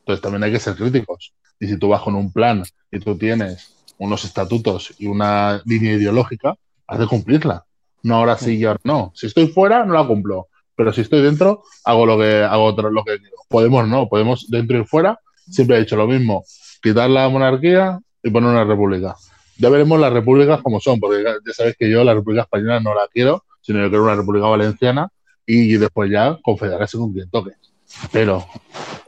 Entonces 0.00 0.22
también 0.22 0.42
hay 0.44 0.52
que 0.52 0.60
ser 0.60 0.74
críticos. 0.74 1.34
Y 1.60 1.66
si 1.66 1.76
tú 1.76 1.88
vas 1.88 2.02
con 2.02 2.14
un 2.14 2.32
plan 2.32 2.62
y 2.90 2.98
tú 3.00 3.18
tienes 3.18 3.74
unos 3.98 4.24
estatutos 4.24 4.94
y 4.98 5.06
una 5.06 5.60
línea 5.64 5.94
ideológica, 5.94 6.56
has 6.86 6.98
de 6.98 7.06
cumplirla. 7.06 7.64
No 8.02 8.16
ahora 8.16 8.38
sí 8.38 8.56
y 8.56 8.64
ahora 8.64 8.80
no. 8.84 9.12
Si 9.14 9.26
estoy 9.26 9.48
fuera, 9.48 9.84
no 9.84 9.94
la 9.94 10.06
cumplo. 10.06 10.46
Pero 10.78 10.94
si 10.94 11.02
estoy 11.02 11.20
dentro, 11.20 11.62
hago 11.84 12.06
lo 12.06 12.18
que 12.18 12.42
hago 12.42 12.64
otro, 12.64 12.90
lo 12.90 13.04
que 13.04 13.18
quiero. 13.18 13.36
Podemos 13.48 13.86
no, 13.86 14.08
podemos 14.08 14.48
dentro 14.48 14.78
y 14.78 14.84
fuera. 14.84 15.18
Siempre 15.50 15.76
he 15.76 15.80
dicho 15.80 15.96
lo 15.96 16.06
mismo. 16.06 16.44
Quitar 16.82 17.10
la 17.10 17.28
monarquía 17.28 17.98
y 18.22 18.30
poner 18.30 18.48
una 18.48 18.64
república 18.64 19.14
ya 19.58 19.68
veremos 19.68 19.98
las 19.98 20.12
repúblicas 20.12 20.62
como 20.62 20.80
son, 20.80 21.00
porque 21.00 21.22
ya 21.22 21.52
sabéis 21.52 21.76
que 21.76 21.90
yo 21.90 22.04
la 22.04 22.14
República 22.14 22.42
Española 22.42 22.80
no 22.80 22.94
la 22.94 23.08
quiero, 23.12 23.44
sino 23.60 23.80
que 23.80 23.88
quiero 23.88 24.04
una 24.04 24.14
República 24.14 24.46
Valenciana 24.46 25.08
y 25.44 25.76
después 25.76 26.10
ya 26.10 26.38
confederarse 26.42 26.96
con 26.96 27.12
quien 27.12 27.28
toque. 27.28 27.52
Pero 28.12 28.46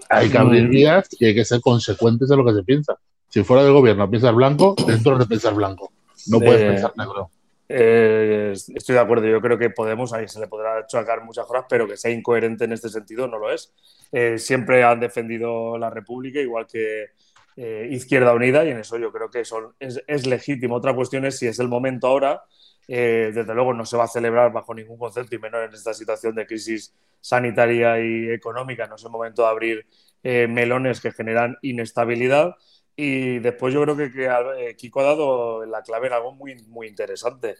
hay 0.08 0.28
que 0.28 0.38
abrir 0.38 0.68
vías 0.68 1.08
y 1.18 1.26
hay 1.26 1.34
que 1.34 1.44
ser 1.44 1.60
consecuentes 1.60 2.28
de 2.28 2.36
lo 2.36 2.44
que 2.44 2.52
se 2.52 2.64
piensa. 2.64 2.96
Si 3.28 3.44
fuera 3.44 3.62
del 3.62 3.72
gobierno 3.72 4.10
piensas 4.10 4.34
blanco, 4.34 4.74
dentro 4.86 5.16
de 5.16 5.26
pensar 5.26 5.54
blanco. 5.54 5.92
No 6.26 6.40
puedes 6.40 6.62
pensar 6.62 6.92
negro. 6.96 7.30
Eh, 7.72 8.52
estoy 8.52 8.94
de 8.94 9.00
acuerdo, 9.00 9.26
yo 9.28 9.40
creo 9.40 9.56
que 9.56 9.70
Podemos, 9.70 10.12
ahí 10.12 10.26
se 10.26 10.40
le 10.40 10.48
podrá 10.48 10.84
sacar 10.88 11.22
muchas 11.22 11.48
horas, 11.48 11.66
pero 11.68 11.86
que 11.86 11.96
sea 11.96 12.10
incoherente 12.10 12.64
en 12.64 12.72
este 12.72 12.88
sentido 12.88 13.28
no 13.28 13.38
lo 13.38 13.52
es. 13.52 13.72
Eh, 14.10 14.38
siempre 14.38 14.82
han 14.82 14.98
defendido 14.98 15.78
la 15.78 15.88
República, 15.88 16.40
igual 16.40 16.66
que 16.66 17.10
eh, 17.56 17.88
Izquierda 17.90 18.32
Unida 18.32 18.64
y 18.64 18.70
en 18.70 18.78
eso 18.78 18.96
yo 18.96 19.12
creo 19.12 19.30
que 19.30 19.40
eso 19.40 19.74
es, 19.78 20.26
legítimo. 20.26 20.76
Otra 20.76 20.94
cuestión 20.94 21.24
es 21.26 21.38
si 21.38 21.46
es 21.46 21.58
el 21.58 21.68
momento 21.68 22.06
ahora. 22.06 22.42
Eh, 22.88 23.30
desde 23.34 23.54
luego 23.54 23.72
no 23.74 23.84
se 23.84 23.96
va 23.96 24.04
a 24.04 24.08
celebrar 24.08 24.50
bajo 24.50 24.74
ningún 24.74 24.98
concepto 24.98 25.36
y 25.36 25.38
menos 25.38 25.60
en 25.68 25.74
esta 25.74 25.94
situación 25.94 26.34
de 26.34 26.46
crisis 26.46 26.94
sanitaria 27.20 28.00
y 28.00 28.30
económica. 28.30 28.86
No 28.86 28.96
es 28.96 29.04
el 29.04 29.10
momento 29.10 29.42
de 29.42 29.48
abrir 29.48 29.86
eh, 30.22 30.46
melones 30.48 31.00
que 31.00 31.12
generan 31.12 31.56
inestabilidad. 31.62 32.56
Y 33.02 33.38
después 33.38 33.72
yo 33.72 33.82
creo 33.82 33.96
que, 33.96 34.74
Kiko 34.76 35.00
ha 35.00 35.04
dado 35.04 35.64
la 35.66 35.82
clave 35.82 36.08
en 36.08 36.12
algo 36.14 36.32
muy, 36.32 36.56
muy 36.68 36.88
interesante. 36.88 37.56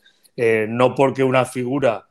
no 0.69 0.95
porque 0.95 1.25
una 1.25 1.45
figura 1.45 2.07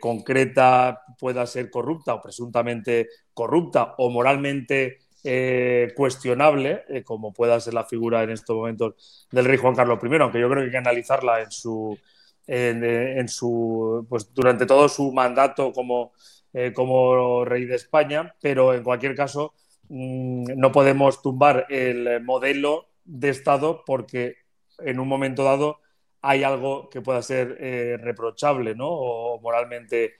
concreta 0.00 1.02
pueda 1.18 1.46
ser 1.46 1.70
corrupta 1.70 2.14
o 2.14 2.20
presuntamente 2.20 3.08
corrupta 3.34 3.94
o 3.98 4.10
moralmente 4.10 4.98
eh, 5.28 5.92
cuestionable, 5.96 6.84
eh, 6.88 7.02
como 7.02 7.32
pueda 7.32 7.58
ser 7.58 7.74
la 7.74 7.82
figura 7.82 8.22
en 8.22 8.30
estos 8.30 8.54
momentos 8.54 9.26
del 9.32 9.44
rey 9.44 9.56
Juan 9.56 9.74
Carlos 9.74 9.98
I, 10.00 10.14
aunque 10.20 10.38
yo 10.38 10.48
creo 10.48 10.60
que 10.60 10.66
hay 10.66 10.70
que 10.70 10.76
analizarla 10.76 11.40
en 11.40 11.50
su, 11.50 11.98
en, 12.46 13.28
su 13.28 14.06
pues, 14.08 14.32
durante 14.32 14.66
todo 14.66 14.88
su 14.88 15.10
mandato 15.10 15.72
como, 15.72 16.12
eh, 16.52 16.72
como 16.72 17.44
rey 17.44 17.64
de 17.64 17.74
España, 17.74 18.36
pero 18.40 18.72
en 18.72 18.84
cualquier 18.84 19.16
caso 19.16 19.54
no 19.88 20.72
podemos 20.72 21.22
tumbar 21.22 21.66
el 21.70 22.22
modelo 22.22 22.88
de 23.04 23.30
Estado 23.30 23.82
porque 23.86 24.36
en 24.78 25.00
un 25.00 25.08
momento 25.08 25.44
dado 25.44 25.80
hay 26.22 26.42
algo 26.42 26.88
que 26.88 27.00
pueda 27.00 27.22
ser 27.22 27.56
reprochable 28.00 28.74
¿no? 28.74 28.88
o 28.88 29.40
moralmente 29.40 30.14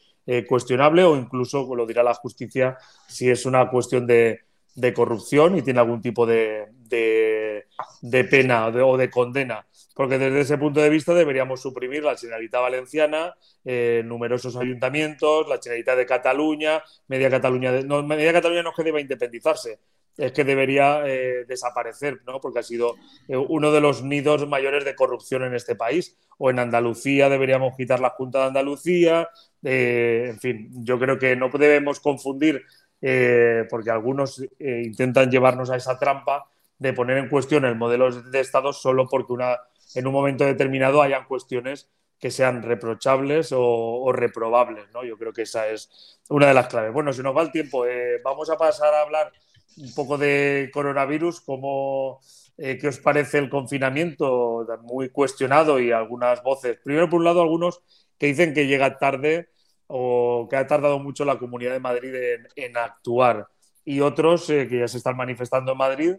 cuestionable 0.48 1.04
o 1.04 1.16
incluso, 1.16 1.74
lo 1.74 1.86
dirá 1.86 2.02
la 2.02 2.14
justicia, 2.14 2.76
si 3.08 3.28
es 3.28 3.46
una 3.46 3.68
cuestión 3.68 4.06
de, 4.06 4.40
de 4.76 4.92
corrupción 4.92 5.56
y 5.56 5.62
tiene 5.62 5.80
algún 5.80 6.00
tipo 6.00 6.26
de, 6.26 6.66
de, 8.02 8.24
pena 8.24 8.66
o 8.68 8.96
de, 8.96 9.10
condena. 9.10 9.66
Porque 9.96 10.18
desde 10.18 10.40
ese 10.40 10.58
punto 10.58 10.80
de 10.80 10.90
vista 10.90 11.14
deberíamos 11.14 11.60
suprimir 11.60 12.04
la 12.04 12.16
Generalitat 12.16 12.60
Valenciana, 12.60 13.34
eh, 13.64 14.02
numerosos 14.04 14.54
ayuntamientos, 14.56 15.48
la 15.48 15.58
Generalitat 15.58 15.96
de 15.96 16.06
Cataluña, 16.06 16.82
Media 17.08 17.30
Cataluña. 17.30 17.72
no, 17.82 18.02
Media 18.02 18.32
Cataluña 18.32 18.62
no 18.62 18.70
es 18.70 18.76
que 18.76 18.84
deba 18.84 19.00
independizarse, 19.00 19.78
es 20.16 20.32
que 20.32 20.44
debería 20.44 21.02
eh, 21.06 21.46
desaparecer, 21.48 22.20
¿no? 22.26 22.40
porque 22.40 22.58
ha 22.58 22.62
sido 22.62 22.96
eh, 23.26 23.36
uno 23.36 23.72
de 23.72 23.80
los 23.80 24.02
nidos 24.02 24.46
mayores 24.46 24.84
de 24.84 24.94
corrupción 24.94 25.42
en 25.44 25.54
este 25.54 25.74
país. 25.74 26.16
O 26.38 26.50
en 26.50 26.58
Andalucía 26.58 27.30
deberíamos 27.30 27.74
quitar 27.74 27.98
la 27.98 28.10
Junta 28.10 28.40
de 28.40 28.44
Andalucía. 28.48 29.30
en 29.62 30.38
fin, 30.38 30.70
yo 30.84 30.98
creo 30.98 31.18
que 31.18 31.34
no 31.34 31.48
debemos 31.48 31.98
confundir 31.98 32.62
eh, 33.02 33.66
porque 33.68 33.90
algunos 33.90 34.42
eh, 34.58 34.82
intentan 34.84 35.30
llevarnos 35.30 35.70
a 35.70 35.76
esa 35.76 35.98
trampa 35.98 36.46
de 36.78 36.92
poner 36.92 37.18
en 37.18 37.28
cuestión 37.28 37.64
el 37.64 37.76
modelo 37.76 38.10
de 38.10 38.40
Estado 38.40 38.72
solo 38.72 39.06
porque 39.08 39.32
una, 39.32 39.56
en 39.96 40.06
un 40.06 40.12
momento 40.12 40.44
determinado 40.44 41.02
hayan 41.02 41.24
cuestiones 41.24 41.90
que 42.18 42.30
sean 42.30 42.62
reprochables 42.62 43.52
o, 43.52 44.10
reprobables. 44.12 44.86
¿no? 44.94 45.04
Yo 45.04 45.18
creo 45.18 45.32
que 45.32 45.42
esa 45.42 45.68
es 45.68 46.20
una 46.28 46.46
de 46.46 46.54
las 46.54 46.68
claves. 46.68 46.92
Bueno, 46.92 47.12
si 47.12 47.22
nos 47.22 47.36
va 47.36 47.42
el 47.42 47.50
tiempo, 47.50 47.86
eh, 47.86 48.20
vamos 48.24 48.48
a 48.50 48.56
pasar 48.56 48.94
a 48.94 49.02
hablar 49.02 49.32
un 49.76 49.94
poco 49.94 50.16
de 50.16 50.70
coronavirus, 50.72 51.40
cómo, 51.42 52.20
qué 52.56 52.88
os 52.88 52.98
parece 52.98 53.38
el 53.38 53.50
confinamiento, 53.50 54.66
muy 54.82 55.10
cuestionado 55.10 55.78
y 55.78 55.92
algunas 55.92 56.42
voces. 56.42 56.78
Primero, 56.82 57.10
por 57.10 57.18
un 57.18 57.24
lado, 57.24 57.42
algunos 57.42 57.82
que 58.18 58.26
dicen 58.26 58.54
que 58.54 58.66
llega 58.66 58.98
tarde 58.98 59.50
o 59.86 60.46
que 60.48 60.56
ha 60.56 60.66
tardado 60.66 60.98
mucho 60.98 61.24
la 61.24 61.38
Comunidad 61.38 61.72
de 61.72 61.80
Madrid 61.80 62.14
en, 62.56 62.76
actuar 62.76 63.48
y 63.84 64.00
otros 64.00 64.48
eh, 64.50 64.66
que 64.68 64.80
ya 64.80 64.88
se 64.88 64.98
están 64.98 65.16
manifestando 65.16 65.72
en 65.72 65.78
Madrid 65.78 66.16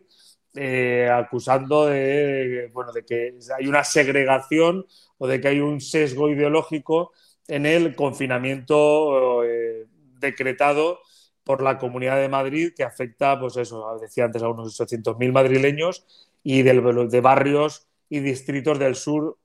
eh, 0.56 1.10
acusando 1.12 1.86
de, 1.86 2.70
bueno, 2.74 2.92
de 2.92 3.06
que 3.06 3.38
hay 3.58 3.68
una 3.68 3.84
segregación 3.84 4.86
o 5.18 5.28
de 5.28 5.40
que 5.42 5.50
hay 5.50 5.60
un 5.60 5.82
sesgo 5.82 6.30
ideológico 6.30 7.12
en 7.48 7.66
el 7.66 7.96
confinamiento 7.96 9.44
eh, 9.44 9.88
decretado 10.20 11.00
por 11.44 11.62
la 11.62 11.78
Comunidad 11.78 12.18
de 12.18 12.28
Madrid 12.28 12.74
que 12.76 12.84
afecta, 12.84 13.40
pues 13.40 13.56
eso, 13.58 13.98
decía 14.02 14.26
antes, 14.26 14.44
a 14.44 14.50
unos 14.50 14.80
800.000 14.80 15.32
madrileños 15.32 16.06
y 16.44 16.62
de 16.62 17.22
barrios 17.22 17.88
y 18.10 18.20
distritos 18.20 18.80
del 18.80 18.96
sur 18.96 19.38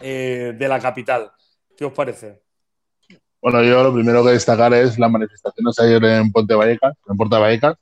eh, 0.00 0.54
de 0.56 0.68
la 0.68 0.78
capital. 0.78 1.32
¿Qué 1.76 1.84
os 1.84 1.92
parece? 1.92 2.42
Bueno, 3.40 3.62
yo 3.62 3.82
lo 3.82 3.92
primero 3.92 4.24
que 4.24 4.30
destacar 4.30 4.72
es 4.74 4.98
las 4.98 5.10
manifestaciones 5.10 5.78
ayer 5.78 6.04
en 6.04 6.32
Puente 6.32 6.54
Vallecas, 6.54 6.96
en 7.08 7.16
Puerto 7.16 7.40
Vallecas, 7.40 7.76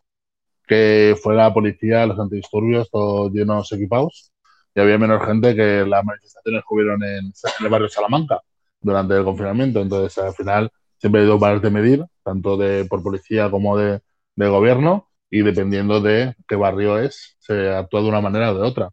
que 0.66 1.16
fue 1.22 1.34
la 1.34 1.52
policía, 1.52 2.06
los 2.06 2.18
antidisturbios, 2.18 2.90
todos 2.90 3.32
llenos 3.32 3.72
equipados, 3.72 4.32
y 4.74 4.80
había 4.80 4.98
menos 4.98 5.24
gente 5.24 5.54
que 5.54 5.84
las 5.86 6.04
manifestaciones 6.04 6.62
que 6.62 6.74
hubieron 6.74 7.02
en, 7.02 7.32
el 7.60 7.68
barrio 7.68 7.88
Salamanca 7.88 8.40
durante 8.80 9.16
el 9.16 9.24
confinamiento. 9.24 9.80
Entonces, 9.80 10.16
al 10.18 10.34
final, 10.34 10.70
siempre 10.98 11.22
hay 11.22 11.26
dos 11.26 11.40
barras 11.40 11.62
de 11.62 11.70
medir, 11.70 12.04
tanto 12.24 12.56
de 12.56 12.84
por 12.86 13.02
policía 13.02 13.50
como 13.50 13.76
de, 13.76 14.00
de 14.36 14.48
gobierno, 14.48 15.08
y 15.30 15.42
dependiendo 15.42 16.00
de 16.00 16.34
qué 16.46 16.56
barrio 16.56 16.98
es, 16.98 17.36
se 17.38 17.70
actúa 17.74 18.02
de 18.02 18.08
una 18.08 18.20
manera 18.20 18.52
o 18.52 18.54
de 18.54 18.62
otra. 18.62 18.90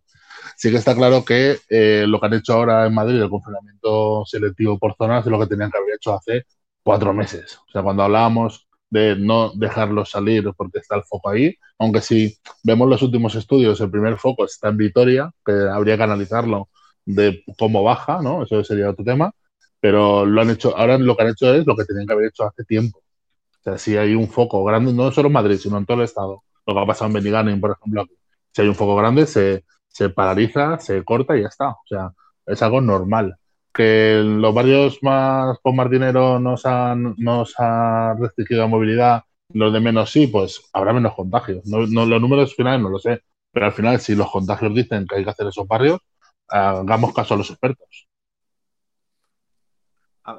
Sí 0.56 0.72
que 0.72 0.78
está 0.78 0.96
claro 0.96 1.26
que 1.26 1.58
eh, 1.70 2.06
lo 2.08 2.20
que 2.20 2.26
han 2.28 2.34
hecho 2.34 2.54
ahora 2.54 2.86
en 2.88 2.94
Madrid, 2.94 3.22
el 3.22 3.30
confinamiento 3.30 4.24
selectivo 4.26 4.80
por 4.80 4.96
zonas, 4.96 5.26
es 5.26 5.32
lo 5.32 5.40
que 5.40 5.48
tenían 5.48 5.70
que 5.70 5.78
haber 5.78 5.96
hecho 5.96 6.14
hace 6.14 6.46
cuatro 6.84 7.14
meses. 7.14 7.60
O 7.68 7.72
sea, 7.72 7.84
cuando 7.84 8.04
hablábamos 8.04 8.69
de 8.90 9.16
no 9.16 9.52
dejarlos 9.56 10.12
salir 10.12 10.52
porque 10.58 10.80
está 10.80 10.96
el 10.96 11.04
foco 11.04 11.30
ahí, 11.30 11.56
aunque 11.78 12.02
si 12.02 12.38
vemos 12.64 12.90
los 12.90 13.02
últimos 13.02 13.36
estudios, 13.36 13.80
el 13.82 13.92
primer 13.92 14.18
foco 14.18 14.46
está 14.46 14.70
en 14.70 14.78
Vitoria, 14.78 15.32
que 15.46 15.52
habría 15.52 15.98
que 15.98 16.04
analizarlo 16.04 16.70
de 17.06 17.44
cómo 17.58 17.84
baja, 17.84 18.22
¿no? 18.22 18.44
Eso 18.44 18.64
sería 18.64 18.90
otro 18.90 19.06
tema, 19.06 19.32
pero 19.80 20.26
lo 20.26 20.42
han 20.42 20.50
hecho, 20.50 20.76
ahora 20.78 20.98
lo 20.98 21.16
que 21.16 21.24
han 21.24 21.30
hecho 21.30 21.54
es 21.54 21.66
lo 21.66 21.76
que 21.76 21.86
tenían 21.86 22.08
que 22.08 22.14
haber 22.14 22.28
hecho 22.28 22.46
hace 22.46 22.64
tiempo. 22.66 23.00
O 23.00 23.64
sea, 23.64 23.78
si 23.78 23.98
hay 23.98 24.16
un 24.16 24.28
foco 24.30 24.64
grande, 24.64 24.94
no 24.94 25.12
solo 25.12 25.28
en 25.28 25.34
Madrid, 25.34 25.58
sino 25.58 25.78
en 25.78 25.86
todo 25.86 25.98
el 25.98 26.04
estado, 26.06 26.44
lo 26.66 26.74
que 26.74 26.80
ha 26.80 26.86
pasado 26.86 27.08
en 27.08 27.14
Beniganin, 27.14 27.62
por 27.62 27.72
ejemplo, 27.72 28.06
si 28.54 28.62
hay 28.62 28.68
un 28.68 28.76
foco 28.76 28.96
grande, 28.96 29.26
se, 29.28 29.66
se 29.88 30.10
paraliza, 30.10 30.80
se 30.80 31.04
corta 31.04 31.38
y 31.38 31.42
ya 31.42 31.48
está. 31.48 31.70
O 31.70 31.84
sea, 31.88 32.12
es 32.46 32.62
algo 32.62 32.82
normal 32.82 33.39
que 33.74 34.22
los 34.24 34.54
barrios 34.54 35.00
más 35.02 35.58
con 35.62 35.76
más 35.76 35.90
dinero 35.90 36.40
nos 36.40 36.66
han, 36.66 37.16
nos 37.18 37.54
ha 37.58 38.16
restringido 38.20 38.62
la 38.62 38.68
movilidad, 38.68 39.24
los 39.50 39.74
de 39.74 39.80
menos 39.80 40.12
sí, 40.12 40.28
pues 40.28 40.70
habrá 40.74 40.94
menos 40.94 41.16
contagios. 41.16 41.66
No, 41.66 41.86
los 41.86 42.22
números 42.22 42.56
finales 42.56 42.82
no 42.82 42.90
lo 42.90 43.00
sé, 43.00 43.24
pero 43.52 43.68
al 43.68 43.74
final 43.74 44.00
si 44.00 44.16
los 44.16 44.32
contagios 44.32 44.74
dicen 44.74 45.06
que 45.08 45.16
hay 45.16 45.24
que 45.24 45.30
hacer 45.30 45.48
esos 45.48 45.68
barrios, 45.68 46.00
hagamos 46.48 47.14
caso 47.14 47.34
a 47.34 47.38
los 47.38 47.50
expertos. 47.50 48.08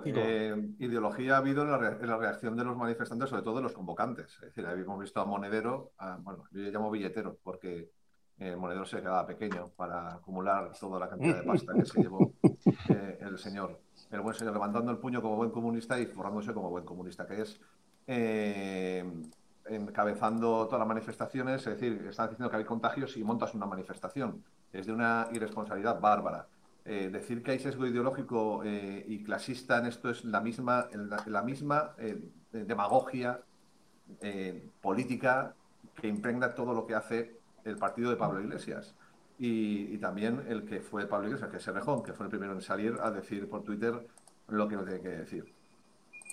Eh, 0.05 0.55
ideología 0.79 1.35
ha 1.35 1.39
habido 1.39 1.63
en 1.63 1.71
la, 1.73 2.17
reacción 2.17 2.57
de 2.57 2.65
los 2.65 2.77
manifestantes, 2.77 3.29
sobre 3.29 3.43
todo 3.43 3.57
de 3.57 3.63
los 3.63 3.73
convocantes. 3.73 4.33
Es 4.35 4.41
decir, 4.41 4.65
habíamos 4.67 5.01
visto 5.01 5.21
a 5.21 5.25
Monedero, 5.25 5.93
bueno, 6.21 6.45
yo 6.53 6.63
le 6.63 6.71
llamo 6.71 6.91
billetero, 6.91 7.39
porque 7.43 7.91
el 8.41 8.57
monedero 8.57 8.87
se 8.87 9.01
quedaba 9.01 9.27
pequeño 9.27 9.69
para 9.77 10.15
acumular 10.15 10.73
toda 10.79 10.99
la 10.99 11.09
cantidad 11.09 11.37
de 11.37 11.43
pasta 11.43 11.75
que 11.75 11.85
se 11.85 12.01
llevó 12.03 12.33
eh, 12.89 13.19
el 13.21 13.39
señor, 13.39 13.79
el 14.11 14.21
buen 14.23 14.35
señor, 14.35 14.55
levantando 14.55 14.91
el 14.91 14.97
puño 14.97 15.21
como 15.21 15.37
buen 15.37 15.51
comunista 15.51 16.01
y 16.01 16.07
forrándose 16.07 16.55
como 16.55 16.71
buen 16.71 16.85
comunista 16.85 17.27
que 17.27 17.43
es, 17.43 17.61
eh, 18.07 19.05
encabezando 19.67 20.65
todas 20.65 20.79
las 20.79 20.89
manifestaciones, 20.89 21.67
es 21.67 21.79
decir, 21.79 22.07
están 22.09 22.31
diciendo 22.31 22.51
que 22.51 22.57
hay 22.57 22.65
contagios 22.65 23.17
y 23.19 23.23
montas 23.23 23.55
una 23.55 23.67
manifestación. 23.67 24.43
Es 24.73 24.87
de 24.87 24.93
una 24.93 25.29
irresponsabilidad 25.33 26.01
bárbara. 26.01 26.47
Eh, 26.87 27.11
decir 27.13 27.43
que 27.43 27.51
hay 27.51 27.59
sesgo 27.59 27.87
ideológico 27.87 28.63
y 28.65 29.23
clasista 29.23 29.79
en 29.79 29.87
esto 29.87 30.09
es 30.09 30.25
la 30.25 30.41
misma, 30.41 30.89
la 31.27 31.43
misma 31.43 31.95
demagogia 32.51 33.39
política 34.81 35.55
que 35.95 36.09
impregna 36.09 36.55
todo 36.55 36.73
lo 36.73 36.87
que 36.87 36.95
hace 36.95 37.40
el 37.65 37.77
partido 37.77 38.11
de 38.11 38.17
Pablo 38.17 38.41
Iglesias. 38.41 38.95
Y, 39.43 39.97
también 39.99 40.45
el 40.49 40.65
que 40.65 40.81
fue 40.81 41.07
Pablo 41.07 41.29
Iglesias, 41.29 41.51
que 41.51 41.57
es 41.57 41.63
Serrejón, 41.63 42.03
que 42.03 42.13
fue 42.13 42.27
el 42.27 42.31
primero 42.31 42.53
en 42.53 42.61
salir 42.61 42.99
a 43.03 43.11
decir 43.11 43.49
por 43.49 43.63
Twitter 43.63 44.07
lo 44.49 44.69
que 44.69 44.77
no 44.77 44.85
tiene 44.85 45.01
que 45.01 45.09
decir. 45.09 45.55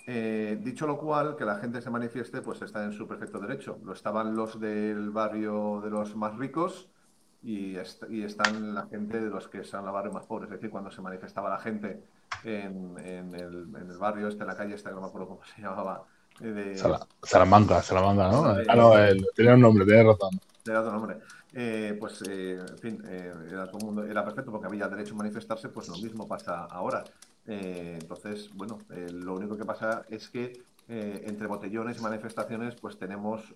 Eh, 0.06 0.58
dicho 0.60 0.86
lo 0.86 0.98
cual, 0.98 1.34
que 1.34 1.46
la 1.46 1.56
gente 1.56 1.80
se 1.80 1.88
manifieste, 1.88 2.42
pues 2.42 2.60
está 2.60 2.84
en 2.84 2.92
su 2.92 3.08
perfecto 3.08 3.38
derecho. 3.38 3.78
Lo 3.82 3.94
estaban 3.94 4.36
los 4.36 4.60
del 4.60 5.10
barrio 5.10 5.80
de 5.82 5.88
los 5.88 6.16
más 6.16 6.36
ricos 6.36 6.90
y, 7.42 7.76
y 8.10 8.22
están 8.22 8.74
la 8.74 8.86
gente 8.88 9.20
de 9.20 9.30
los 9.30 9.48
que 9.48 9.64
son 9.64 9.86
los 9.86 9.94
barrios 9.94 10.14
más 10.14 10.26
pobres. 10.26 10.50
Es 10.50 10.56
decir, 10.56 10.70
cuando 10.70 10.90
se 10.90 11.00
manifestaba 11.00 11.48
la 11.48 11.58
gente 11.58 12.02
en, 12.44 12.98
el, 13.34 13.96
barrio 13.98 14.28
este, 14.28 14.42
en 14.42 14.48
la 14.48 14.56
calle 14.56 14.74
esta, 14.74 14.90
que 14.90 14.96
no 14.96 15.00
me 15.00 15.06
acuerdo 15.06 15.28
cómo 15.28 15.40
se 15.44 15.62
llamaba. 15.62 16.04
Eh, 16.42 16.48
de... 16.48 16.76
Salamanca, 17.22 17.82
Salamanca, 17.82 18.30
¿no? 18.30 18.44
ah, 18.68 18.76
no, 18.76 18.92
tenía 19.34 19.54
un 19.54 19.62
nombre, 19.62 19.86
tiene 19.86 20.04
razón 20.04 20.38
era 20.70 20.80
otro 20.80 20.92
nombre. 20.92 21.18
Eh, 21.52 21.96
pues, 21.98 22.22
eh, 22.28 22.58
en 22.58 22.78
fin, 22.78 23.02
eh, 23.08 23.32
era, 24.08 24.24
perfecto 24.24 24.50
porque 24.50 24.66
había 24.66 24.88
derecho 24.88 25.14
a 25.14 25.18
manifestarse, 25.18 25.68
pues 25.68 25.88
lo 25.88 25.96
mismo 25.96 26.26
pasa 26.26 26.64
ahora. 26.64 27.04
entonces, 27.46 28.50
bueno, 28.54 28.78
lo 28.88 29.34
único 29.36 29.56
que 29.56 29.64
pasa 29.64 30.04
es 30.10 30.28
que 30.28 30.52
entre 30.88 31.46
botellones 31.46 31.98
y 31.98 32.02
manifestaciones, 32.02 32.74
pues 32.76 32.98
tenemos 32.98 33.54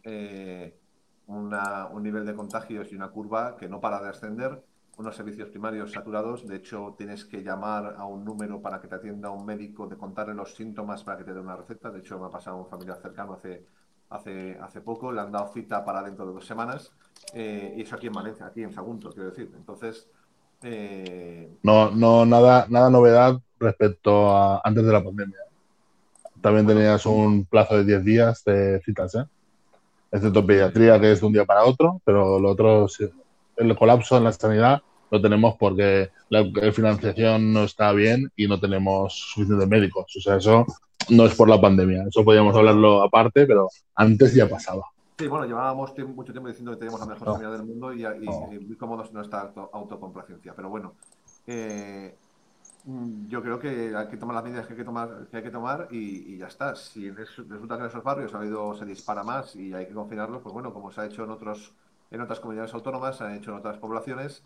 un 1.26 2.02
nivel 2.02 2.24
de 2.26 2.34
contagios 2.34 2.92
y 2.92 2.96
una 2.96 3.08
curva 3.10 3.56
que 3.56 3.68
no 3.68 3.80
para 3.80 4.02
de 4.02 4.08
ascender, 4.08 4.62
unos 4.98 5.16
servicios 5.16 5.48
primarios 5.48 5.92
saturados, 5.92 6.46
de 6.46 6.56
hecho 6.56 6.94
tienes 6.98 7.24
que 7.24 7.42
llamar 7.42 7.96
a 7.98 8.04
un 8.04 8.24
número 8.24 8.60
para 8.60 8.80
que 8.80 8.88
te 8.88 8.94
atienda 8.94 9.30
un 9.30 9.44
médico, 9.44 9.86
de 9.86 9.96
contarle 9.96 10.34
los 10.34 10.54
síntomas 10.54 11.02
para 11.04 11.18
que 11.18 11.24
te 11.24 11.32
dé 11.32 11.40
una 11.40 11.56
receta, 11.56 11.90
de 11.90 12.00
hecho 12.00 12.18
me 12.18 12.26
ha 12.26 12.30
pasado 12.30 12.58
un 12.58 12.66
familiar 12.66 12.98
cercano 13.00 13.34
hace 13.34 13.66
hace, 14.12 14.56
hace 14.60 14.80
poco, 14.80 15.12
le 15.12 15.20
han 15.20 15.32
dado 15.32 15.52
cita 15.52 15.84
para 15.84 16.02
dentro 16.02 16.26
de 16.26 16.34
dos 16.34 16.46
semanas, 16.46 16.92
eh, 17.34 17.74
y 17.76 17.82
eso 17.82 17.96
aquí 17.96 18.08
en 18.08 18.12
Valencia, 18.12 18.46
aquí 18.46 18.62
en 18.62 18.72
Sagunto, 18.72 19.10
quiero 19.10 19.30
decir. 19.30 19.50
Entonces. 19.56 20.08
Eh, 20.62 21.56
no, 21.62 21.90
no, 21.90 22.24
nada, 22.24 22.66
nada 22.68 22.88
novedad 22.88 23.40
respecto 23.58 24.30
a 24.30 24.60
antes 24.62 24.84
de 24.84 24.92
la 24.92 25.02
pandemia. 25.02 25.38
También 26.40 26.66
tenías 26.66 27.04
un 27.06 27.44
plazo 27.44 27.76
de 27.78 27.84
10 27.84 28.04
días 28.04 28.44
de 28.44 28.80
citas, 28.84 29.14
¿eh? 29.14 29.24
Excepto 30.10 30.46
pediatría, 30.46 31.00
que 31.00 31.12
es 31.12 31.20
de 31.20 31.26
un 31.26 31.32
día 31.32 31.44
para 31.44 31.64
otro, 31.64 32.00
pero 32.04 32.38
lo 32.38 32.50
otro, 32.50 32.86
el 33.56 33.76
colapso 33.76 34.16
en 34.16 34.24
la 34.24 34.32
sanidad 34.32 34.82
lo 35.10 35.20
tenemos 35.20 35.56
porque 35.58 36.10
la, 36.30 36.44
financiación 36.72 37.52
no 37.52 37.64
está 37.64 37.92
bien 37.92 38.30
y 38.34 38.48
no 38.48 38.58
tenemos 38.58 39.14
suficientes 39.14 39.68
médicos. 39.68 40.14
O 40.16 40.20
sea, 40.20 40.36
eso 40.36 40.66
no 41.10 41.24
es 41.26 41.34
por 41.34 41.48
la 41.48 41.60
pandemia. 41.60 42.04
Eso 42.08 42.24
podríamos 42.24 42.56
hablarlo 42.56 43.02
aparte, 43.02 43.46
pero 43.46 43.68
antes 43.94 44.34
ya 44.34 44.48
pasaba. 44.48 44.84
Sí, 45.18 45.28
bueno, 45.28 45.46
llevábamos 45.46 45.92
mucho 46.14 46.32
tiempo 46.32 46.48
diciendo 46.48 46.72
que 46.72 46.78
teníamos 46.78 47.00
la 47.00 47.06
mejor 47.06 47.32
sanidad 47.34 47.52
del 47.52 47.64
mundo 47.64 47.92
y, 47.92 48.04
y, 48.04 48.76
cómo 48.76 48.96
no 48.96 49.20
está 49.20 49.52
autocomplacencia. 49.72 50.54
Pero 50.54 50.68
bueno, 50.68 50.94
eh, 51.46 52.16
yo 53.28 53.42
creo 53.42 53.58
que 53.58 53.94
hay 53.94 54.08
que 54.08 54.16
tomar 54.16 54.34
las 54.34 54.44
medidas 54.44 54.66
que 54.66 54.72
hay 54.72 54.78
que 54.78 54.84
tomar, 54.84 55.28
que 55.30 55.36
hay 55.36 55.42
que 55.42 55.50
tomar 55.50 55.88
y, 55.90 56.38
ya 56.38 56.46
está. 56.46 56.74
Si 56.74 57.10
resulta 57.10 57.76
que 57.76 57.82
en 57.82 57.88
esos 57.88 58.02
barrios 58.02 58.34
ha 58.34 58.38
habido, 58.38 58.74
se 58.74 58.84
dispara 58.84 59.22
más 59.22 59.54
y 59.54 59.72
hay 59.72 59.86
que 59.86 59.94
confinarlos, 59.94 60.42
pues 60.42 60.52
bueno, 60.52 60.72
como 60.72 60.90
se 60.90 61.02
ha 61.02 61.06
hecho 61.06 61.24
en 61.24 61.30
otros 61.30 61.72
en 62.10 62.20
otras 62.20 62.40
comunidades 62.40 62.74
autónomas, 62.74 63.16
se 63.16 63.24
han 63.24 63.34
hecho 63.34 63.52
en 63.52 63.58
otras 63.58 63.78
poblaciones 63.78 64.42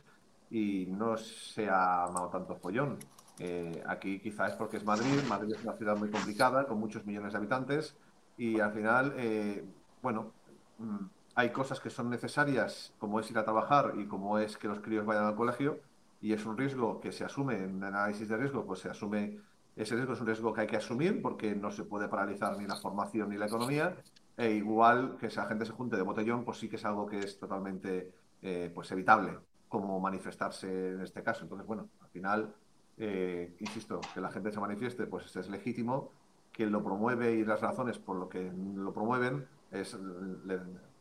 y 0.50 0.86
no 0.86 1.16
se 1.16 1.68
ha 1.68 2.04
armado 2.04 2.28
tanto 2.28 2.54
follón. 2.56 2.98
Eh, 3.38 3.82
aquí 3.86 4.18
quizás 4.18 4.52
es 4.52 4.56
porque 4.56 4.78
es 4.78 4.84
Madrid, 4.84 5.20
Madrid 5.28 5.54
es 5.54 5.62
una 5.62 5.74
ciudad 5.74 5.96
muy 5.96 6.10
complicada, 6.10 6.66
con 6.66 6.78
muchos 6.78 7.04
millones 7.04 7.32
de 7.32 7.38
habitantes, 7.38 7.96
y 8.38 8.60
al 8.60 8.72
final, 8.72 9.14
eh, 9.16 9.64
bueno, 10.02 10.32
mm, 10.78 11.06
hay 11.34 11.50
cosas 11.50 11.80
que 11.80 11.90
son 11.90 12.08
necesarias, 12.08 12.94
como 12.98 13.20
es 13.20 13.30
ir 13.30 13.38
a 13.38 13.44
trabajar 13.44 13.94
y 13.98 14.06
como 14.06 14.38
es 14.38 14.56
que 14.56 14.68
los 14.68 14.80
críos 14.80 15.04
vayan 15.04 15.24
al 15.24 15.36
colegio, 15.36 15.80
y 16.20 16.32
es 16.32 16.46
un 16.46 16.56
riesgo 16.56 17.00
que 17.00 17.12
se 17.12 17.24
asume 17.24 17.56
en 17.64 17.84
análisis 17.84 18.28
de 18.28 18.36
riesgo, 18.36 18.64
pues 18.64 18.80
se 18.80 18.88
asume, 18.88 19.38
ese 19.76 19.94
riesgo 19.94 20.14
es 20.14 20.20
un 20.20 20.26
riesgo 20.26 20.52
que 20.54 20.62
hay 20.62 20.66
que 20.66 20.78
asumir 20.78 21.20
porque 21.20 21.54
no 21.54 21.70
se 21.70 21.84
puede 21.84 22.08
paralizar 22.08 22.56
ni 22.56 22.66
la 22.66 22.76
formación 22.76 23.28
ni 23.28 23.36
la 23.36 23.46
economía, 23.46 23.96
e 24.36 24.52
igual 24.52 25.16
que 25.18 25.26
esa 25.26 25.46
gente 25.46 25.66
se 25.66 25.72
junte 25.72 25.96
de 25.96 26.02
botellón, 26.02 26.44
pues 26.44 26.58
sí 26.58 26.68
que 26.68 26.76
es 26.76 26.84
algo 26.84 27.06
que 27.06 27.18
es 27.18 27.38
totalmente 27.38 28.12
eh, 28.42 28.70
pues 28.74 28.90
evitable, 28.92 29.38
como 29.68 30.00
manifestarse 30.00 30.90
en 30.92 31.02
este 31.02 31.22
caso. 31.22 31.44
Entonces, 31.44 31.66
bueno, 31.66 31.88
al 32.00 32.08
final 32.08 32.54
eh, 32.98 33.54
insisto, 33.60 34.00
que 34.14 34.20
la 34.20 34.30
gente 34.30 34.52
se 34.52 34.60
manifieste, 34.60 35.06
pues 35.06 35.34
es 35.36 35.48
legítimo. 35.48 36.10
Quien 36.52 36.72
lo 36.72 36.82
promueve 36.82 37.34
y 37.34 37.44
las 37.44 37.60
razones 37.60 37.98
por 37.98 38.16
lo 38.16 38.28
que 38.28 38.50
lo 38.76 38.92
promueven 38.92 39.46
es 39.70 39.96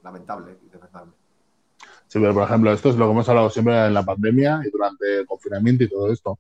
lamentable 0.04 0.58
y 0.66 0.70
desagradable. 0.70 1.14
Sí, 2.08 2.20
pero 2.20 2.34
por 2.34 2.44
ejemplo, 2.44 2.72
esto 2.74 2.90
es 2.90 2.98
lo 2.98 3.06
que 3.06 3.12
hemos 3.12 3.30
hablado 3.30 3.50
siempre 3.50 3.86
en 3.86 3.94
la 3.94 4.04
pandemia 4.04 4.62
y 4.66 4.70
durante 4.70 5.20
el 5.20 5.26
confinamiento 5.26 5.84
y 5.84 5.90
todo 5.90 6.12
esto. 6.12 6.38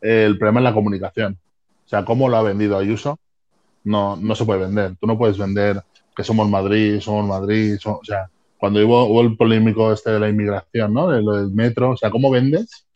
El 0.00 0.38
problema 0.38 0.60
es 0.60 0.64
la 0.64 0.74
comunicación. 0.74 1.38
O 1.84 1.88
sea, 1.88 2.04
cómo 2.04 2.28
lo 2.28 2.36
ha 2.36 2.42
vendido 2.42 2.76
Ayuso, 2.76 3.18
no, 3.84 4.16
no 4.16 4.34
se 4.34 4.44
puede 4.44 4.60
vender. 4.60 4.96
Tú 5.00 5.06
no 5.06 5.16
puedes 5.16 5.38
vender 5.38 5.82
que 6.14 6.24
somos 6.24 6.48
Madrid, 6.48 7.00
somos 7.00 7.26
Madrid, 7.26 7.78
o 7.84 8.00
sea, 8.02 8.28
cuando 8.58 8.84
hubo, 8.84 9.20
el 9.20 9.36
polémico 9.36 9.92
este 9.92 10.10
de 10.10 10.20
la 10.20 10.28
inmigración, 10.28 10.92
¿no? 10.92 11.08
De 11.08 11.22
lo 11.22 11.36
del 11.36 11.50
metro, 11.52 11.90
o 11.90 11.96
sea, 11.96 12.10
¿cómo 12.10 12.30
vendes 12.30 12.87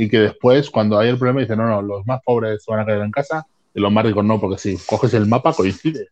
y 0.00 0.08
que 0.08 0.18
después, 0.18 0.70
cuando 0.70 0.98
hay 0.98 1.10
el 1.10 1.18
problema, 1.18 1.42
dicen, 1.42 1.58
no, 1.58 1.68
no, 1.68 1.82
los 1.82 2.06
más 2.06 2.22
pobres 2.24 2.64
se 2.64 2.70
van 2.70 2.80
a 2.80 2.86
quedar 2.86 3.02
en 3.02 3.10
casa 3.10 3.46
y 3.74 3.80
los 3.80 3.92
más 3.92 4.06
ricos 4.06 4.24
no, 4.24 4.40
porque 4.40 4.56
si 4.56 4.78
coges 4.86 5.12
el 5.12 5.26
mapa 5.26 5.52
coincide. 5.52 6.08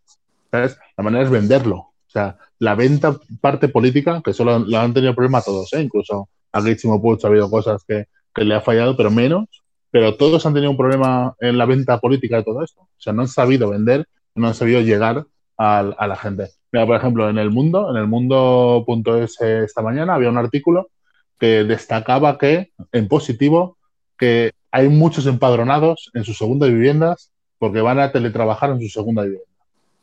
¿sabes? 0.51 0.79
La 0.95 1.03
manera 1.03 1.25
es 1.25 1.31
venderlo. 1.31 1.77
O 1.77 2.11
sea, 2.11 2.37
la 2.59 2.75
venta 2.75 3.17
parte 3.41 3.69
política, 3.69 4.21
que 4.23 4.35
solo 4.35 4.59
lo 4.59 4.79
han 4.79 4.93
tenido 4.93 5.15
problema 5.15 5.41
todos, 5.41 5.73
¿eh? 5.73 5.81
incluso 5.81 6.29
a 6.53 6.61
Guillermo 6.61 7.01
Puig 7.01 7.19
ha 7.23 7.29
habido 7.29 7.51
cosas 7.51 7.83
que, 7.89 8.09
que, 8.35 8.45
le 8.45 8.55
ha 8.55 8.61
fallado, 8.61 8.95
pero 8.95 9.11
menos. 9.11 9.47
Pero 9.91 10.17
todos 10.17 10.45
han 10.45 10.53
tenido 10.53 10.71
un 10.71 10.77
problema 10.77 11.35
en 11.41 11.57
la 11.57 11.65
venta 11.65 11.99
política 11.99 12.37
de 12.37 12.45
todo 12.45 12.63
esto. 12.63 12.83
O 12.83 13.01
sea, 13.01 13.15
no 13.15 13.23
han 13.23 13.29
sabido 13.29 13.71
vender, 13.71 14.07
no 14.35 14.49
han 14.49 14.55
sabido 14.55 14.83
llegar 14.83 15.25
a, 15.57 15.79
a 15.79 16.07
la 16.07 16.17
gente. 16.17 16.49
Mira, 16.73 16.85
por 16.85 16.97
ejemplo, 16.97 17.31
en 17.31 17.39
el 17.39 17.51
mundo, 17.51 17.91
en 17.91 17.97
el 17.97 18.07
mundo.es 18.07 19.41
esta 19.41 19.81
mañana 19.81 20.15
había 20.15 20.29
un 20.29 20.37
artículo 20.37 20.91
que 21.39 21.65
destacaba 21.65 22.37
que, 22.37 22.73
en 22.93 23.09
positivo, 23.09 23.78
que 24.19 24.53
hay 24.71 24.89
muchos 24.89 25.27
empadronados 25.27 26.11
en 26.15 26.25
sus 26.25 26.37
segundas 26.37 26.69
viviendas 26.69 27.31
porque 27.59 27.81
van 27.81 27.99
a 27.99 28.13
teletrabajar 28.13 28.71
en 28.71 28.81
su 28.81 28.89
segunda 28.89 29.23
vivienda. 29.23 29.47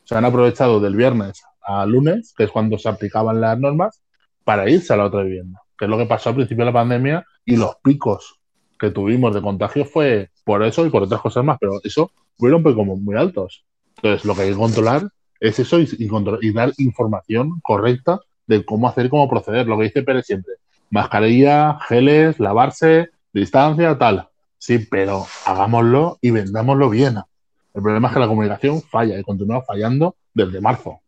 Se 0.04 0.16
han 0.16 0.26
aprovechado 0.26 0.80
del 0.80 0.96
viernes 0.96 1.44
a 1.62 1.86
lunes, 1.86 2.34
que 2.38 2.46
es 2.46 2.52
cuando 2.52 2.78
se 2.78 2.90
aplicaban 2.90 3.42
las 3.42 3.58
normas, 3.60 4.02
para 4.44 4.70
irse 4.70 4.94
a 4.94 4.98
la 4.98 5.06
otra 5.06 5.24
vivienda, 5.24 5.62
que 5.78 5.86
es 5.86 5.92
lo 5.92 5.98
que 5.98 6.06
pasó 6.06 6.30
al 6.30 6.36
principio 6.36 6.64
de 6.64 6.72
la 6.72 6.80
pandemia 6.80 7.26
y 7.46 7.58
los 7.58 7.76
picos 7.84 8.40
que 8.80 8.92
tuvimos 8.92 9.34
de 9.34 9.42
contagio 9.42 9.86
fue 9.86 10.30
por 10.44 10.64
eso 10.64 10.86
y 10.86 10.90
por 10.90 11.04
otras 11.04 11.22
cosas 11.22 11.44
más, 11.44 11.58
pero 11.60 11.80
eso 11.84 12.12
fueron 12.38 12.62
pues 12.62 12.76
como 12.76 12.96
muy 12.96 13.16
altos. 13.16 13.66
Entonces, 13.96 14.26
lo 14.26 14.36
que 14.36 14.42
hay 14.44 14.50
que 14.52 14.56
controlar 14.56 15.10
es 15.40 15.60
eso 15.60 15.80
y, 15.80 15.88
y, 15.98 16.54
dar 16.54 16.72
información 16.78 17.60
correcta 17.64 18.20
de 18.46 18.64
cómo 18.64 18.88
hacer 18.88 19.08
y 19.08 19.10
cómo 19.10 19.30
proceder. 19.30 19.68
Lo 19.68 19.78
que 19.78 19.86
dice 19.86 20.04
Pérez 20.04 20.26
siempre, 20.26 20.54
mascarilla, 20.90 21.80
geles, 21.88 22.40
lavarse, 22.40 23.10
distancia, 23.40 23.98
tal. 23.98 24.30
Sí, 24.58 24.80
pero 24.80 25.26
hagámoslo 25.46 26.18
y 26.22 26.32
vendámoslo 26.32 26.90
bien. 26.90 27.18
El 27.74 27.82
problema 27.82 28.08
es 28.08 28.14
que 28.14 28.20
la 28.20 28.28
comunicación 28.28 28.82
falla 28.82 29.20
y 29.20 29.24
continúa 29.24 29.62
fallando 29.62 30.16
desde 30.34 30.62
marzo. 30.62 31.02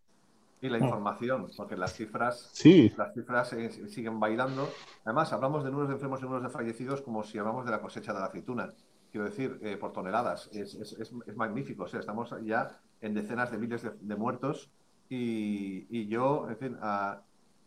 Y 0.62 0.70
la 0.70 0.80
información, 0.80 1.48
porque 1.56 1.78
las 1.78 1.94
cifras, 1.94 2.50
sí. 2.52 2.92
las 2.98 3.14
cifras 3.14 3.56
siguen 3.88 4.20
bailando. 4.20 4.70
Además, 5.06 5.32
hablamos 5.32 5.64
de 5.64 5.70
números 5.70 5.90
de 5.90 5.96
enfermos 5.96 6.20
y 6.20 6.24
números 6.24 6.44
de 6.44 6.50
fallecidos 6.50 7.02
como 7.02 7.24
si 7.24 7.38
hablamos 7.38 7.64
de 7.66 7.72
la 7.72 7.80
cosecha 7.80 8.12
de 8.12 8.20
la 8.20 8.26
aceituna. 8.26 8.74
Quiero 9.12 9.26
decir, 9.26 9.60
eh, 9.62 9.78
por 9.78 9.94
toneladas. 9.94 10.50
Es, 10.52 10.76
es, 10.76 10.94
es, 10.94 11.36
magnífico. 11.36 11.84
O 11.84 11.88
sea, 11.88 12.00
estamos 12.00 12.36
ya 12.44 12.80
en 13.02 13.14
decenas 13.14 13.52
de 13.52 13.58
miles 13.60 13.84
de, 13.84 14.16
muertos. 14.16 14.70
Y, 15.10 15.88
y, 15.90 16.08
yo, 16.08 16.50
en 16.50 16.58
fin, 16.58 16.78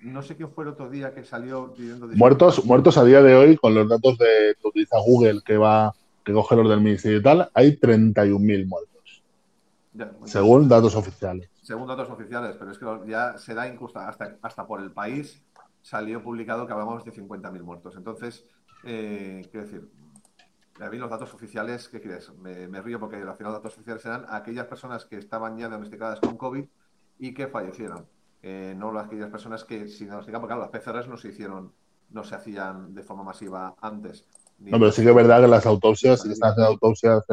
no 0.02 0.22
sé 0.22 0.36
quién 0.36 0.50
fue 0.50 0.64
el 0.64 0.70
otro 0.70 0.88
día 0.88 1.14
que 1.14 1.24
salió 1.24 1.72
pidiendo... 1.74 2.08
Muertos, 2.08 2.64
muertos 2.64 2.96
a 2.96 3.04
día 3.04 3.22
de 3.22 3.34
hoy, 3.34 3.56
con 3.56 3.74
los 3.74 3.88
datos 3.88 4.18
de 4.18 4.56
que 4.60 4.68
utiliza 4.68 4.98
Google, 4.98 5.40
que 5.44 5.56
va 5.56 5.92
que 6.24 6.32
coge 6.32 6.56
los 6.56 6.68
del 6.68 6.80
Ministerio 6.80 7.18
y 7.18 7.22
tal, 7.22 7.50
hay 7.54 7.76
31.000 7.76 8.66
muertos. 8.66 9.22
según 10.24 10.68
datos 10.68 10.94
oficiales. 10.94 11.48
Según 11.62 11.86
datos 11.88 12.10
oficiales, 12.10 12.56
pero 12.58 12.70
es 12.70 12.78
que 12.78 12.86
ya 13.06 13.38
se 13.38 13.54
da 13.54 13.68
incluso 13.68 13.98
hasta, 13.98 14.36
hasta 14.42 14.66
por 14.66 14.80
el 14.80 14.92
país 14.92 15.42
salió 15.82 16.22
publicado 16.22 16.66
que 16.66 16.72
hablamos 16.72 17.04
de 17.04 17.12
50.000 17.12 17.62
muertos. 17.62 17.94
Entonces, 17.96 18.44
eh, 18.84 19.46
quiero 19.50 19.66
decir, 19.66 19.90
a 20.80 20.88
mí 20.88 20.98
los 20.98 21.10
datos 21.10 21.32
oficiales, 21.34 21.88
¿qué 21.88 22.00
crees? 22.00 22.32
Me, 22.38 22.80
río 22.82 22.98
porque 22.98 23.16
al 23.16 23.36
final 23.36 23.52
los 23.52 23.62
datos 23.62 23.74
oficiales 23.74 24.04
eran 24.04 24.26
aquellas 24.28 24.66
personas 24.66 25.04
que 25.04 25.16
estaban 25.16 25.56
ya 25.58 25.68
diagnosticadas 25.68 26.20
con 26.20 26.36
COVID 26.36 26.64
y 27.18 27.34
que 27.34 27.48
fallecieron. 27.48 28.06
Eh, 28.42 28.74
no 28.76 28.98
aquellas 28.98 29.30
personas 29.30 29.64
que 29.64 29.88
sin 29.88 30.06
diagnosticar, 30.06 30.40
porque 30.40 30.54
claro, 30.54 30.70
las 30.70 30.70
PCRs 30.70 31.08
no 31.08 31.16
se 31.16 31.28
hicieron, 31.28 31.72
no 32.10 32.24
se 32.24 32.34
hacían 32.34 32.94
de 32.94 33.02
forma 33.02 33.22
masiva 33.22 33.74
antes. 33.80 34.24
No, 34.58 34.78
pero 34.78 34.92
sí 34.92 35.02
que 35.02 35.10
es 35.10 35.14
verdad 35.14 35.40
que 35.40 35.48
las 35.48 35.66
autopsias, 35.66 36.22
si 36.22 36.32
están 36.32 36.50
haciendo 36.50 36.72
autopsias 36.72 37.24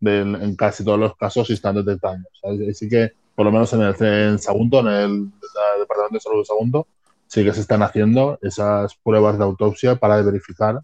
en 0.00 0.56
casi 0.56 0.84
todos 0.84 0.98
los 0.98 1.16
casos 1.16 1.50
y 1.50 1.54
están 1.54 1.76
detectando. 1.76 2.28
Así 2.68 2.88
que, 2.88 3.12
por 3.34 3.46
lo 3.46 3.52
menos 3.52 3.72
en 3.72 3.82
el 3.82 3.94
en 4.00 4.38
Sagunto, 4.38 4.80
en 4.80 4.86
el, 4.86 5.30
Departamento 5.78 6.14
de 6.14 6.20
Salud 6.20 6.38
de 6.38 6.44
Sagunto, 6.44 6.86
sí 7.26 7.44
que 7.44 7.52
se 7.52 7.60
están 7.60 7.82
haciendo 7.82 8.38
esas 8.42 8.94
pruebas 8.96 9.38
de 9.38 9.44
autopsia 9.44 9.96
para 9.96 10.20
verificar, 10.22 10.82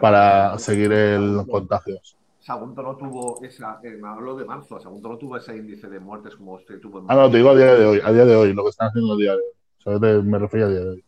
para 0.00 0.58
seguir 0.58 0.92
el 0.92 1.44
contagio. 1.48 2.00
Sagunto 2.42 2.82
no 2.82 2.96
tuvo 2.96 3.40
esa, 3.44 3.78
eh, 3.84 3.96
me 4.02 4.08
hablo 4.08 4.34
de 4.34 4.44
marzo, 4.44 4.80
Sagunto 4.80 5.08
no 5.08 5.16
tuvo 5.16 5.36
ese 5.36 5.56
índice 5.56 5.88
de 5.88 6.00
muertes 6.00 6.34
como 6.34 6.54
usted 6.54 6.80
tuvo 6.80 6.98
en 6.98 7.04
marzo. 7.04 7.20
Ah, 7.20 7.24
no, 7.24 7.30
te 7.30 7.36
digo 7.36 7.50
a 7.50 7.54
día 7.54 7.74
de 7.74 7.86
hoy, 7.86 8.00
a 8.02 8.12
día 8.12 8.24
de 8.24 8.34
hoy, 8.34 8.52
lo 8.52 8.64
que 8.64 8.70
están 8.70 8.88
haciendo 8.88 9.12
a 9.12 9.16
día 9.16 9.36
de 9.36 9.42
hoy. 9.84 10.22
me 10.24 10.38
refiero 10.40 10.66
a 10.66 10.70
día 10.70 10.80
de 10.80 10.90
hoy. 10.90 11.04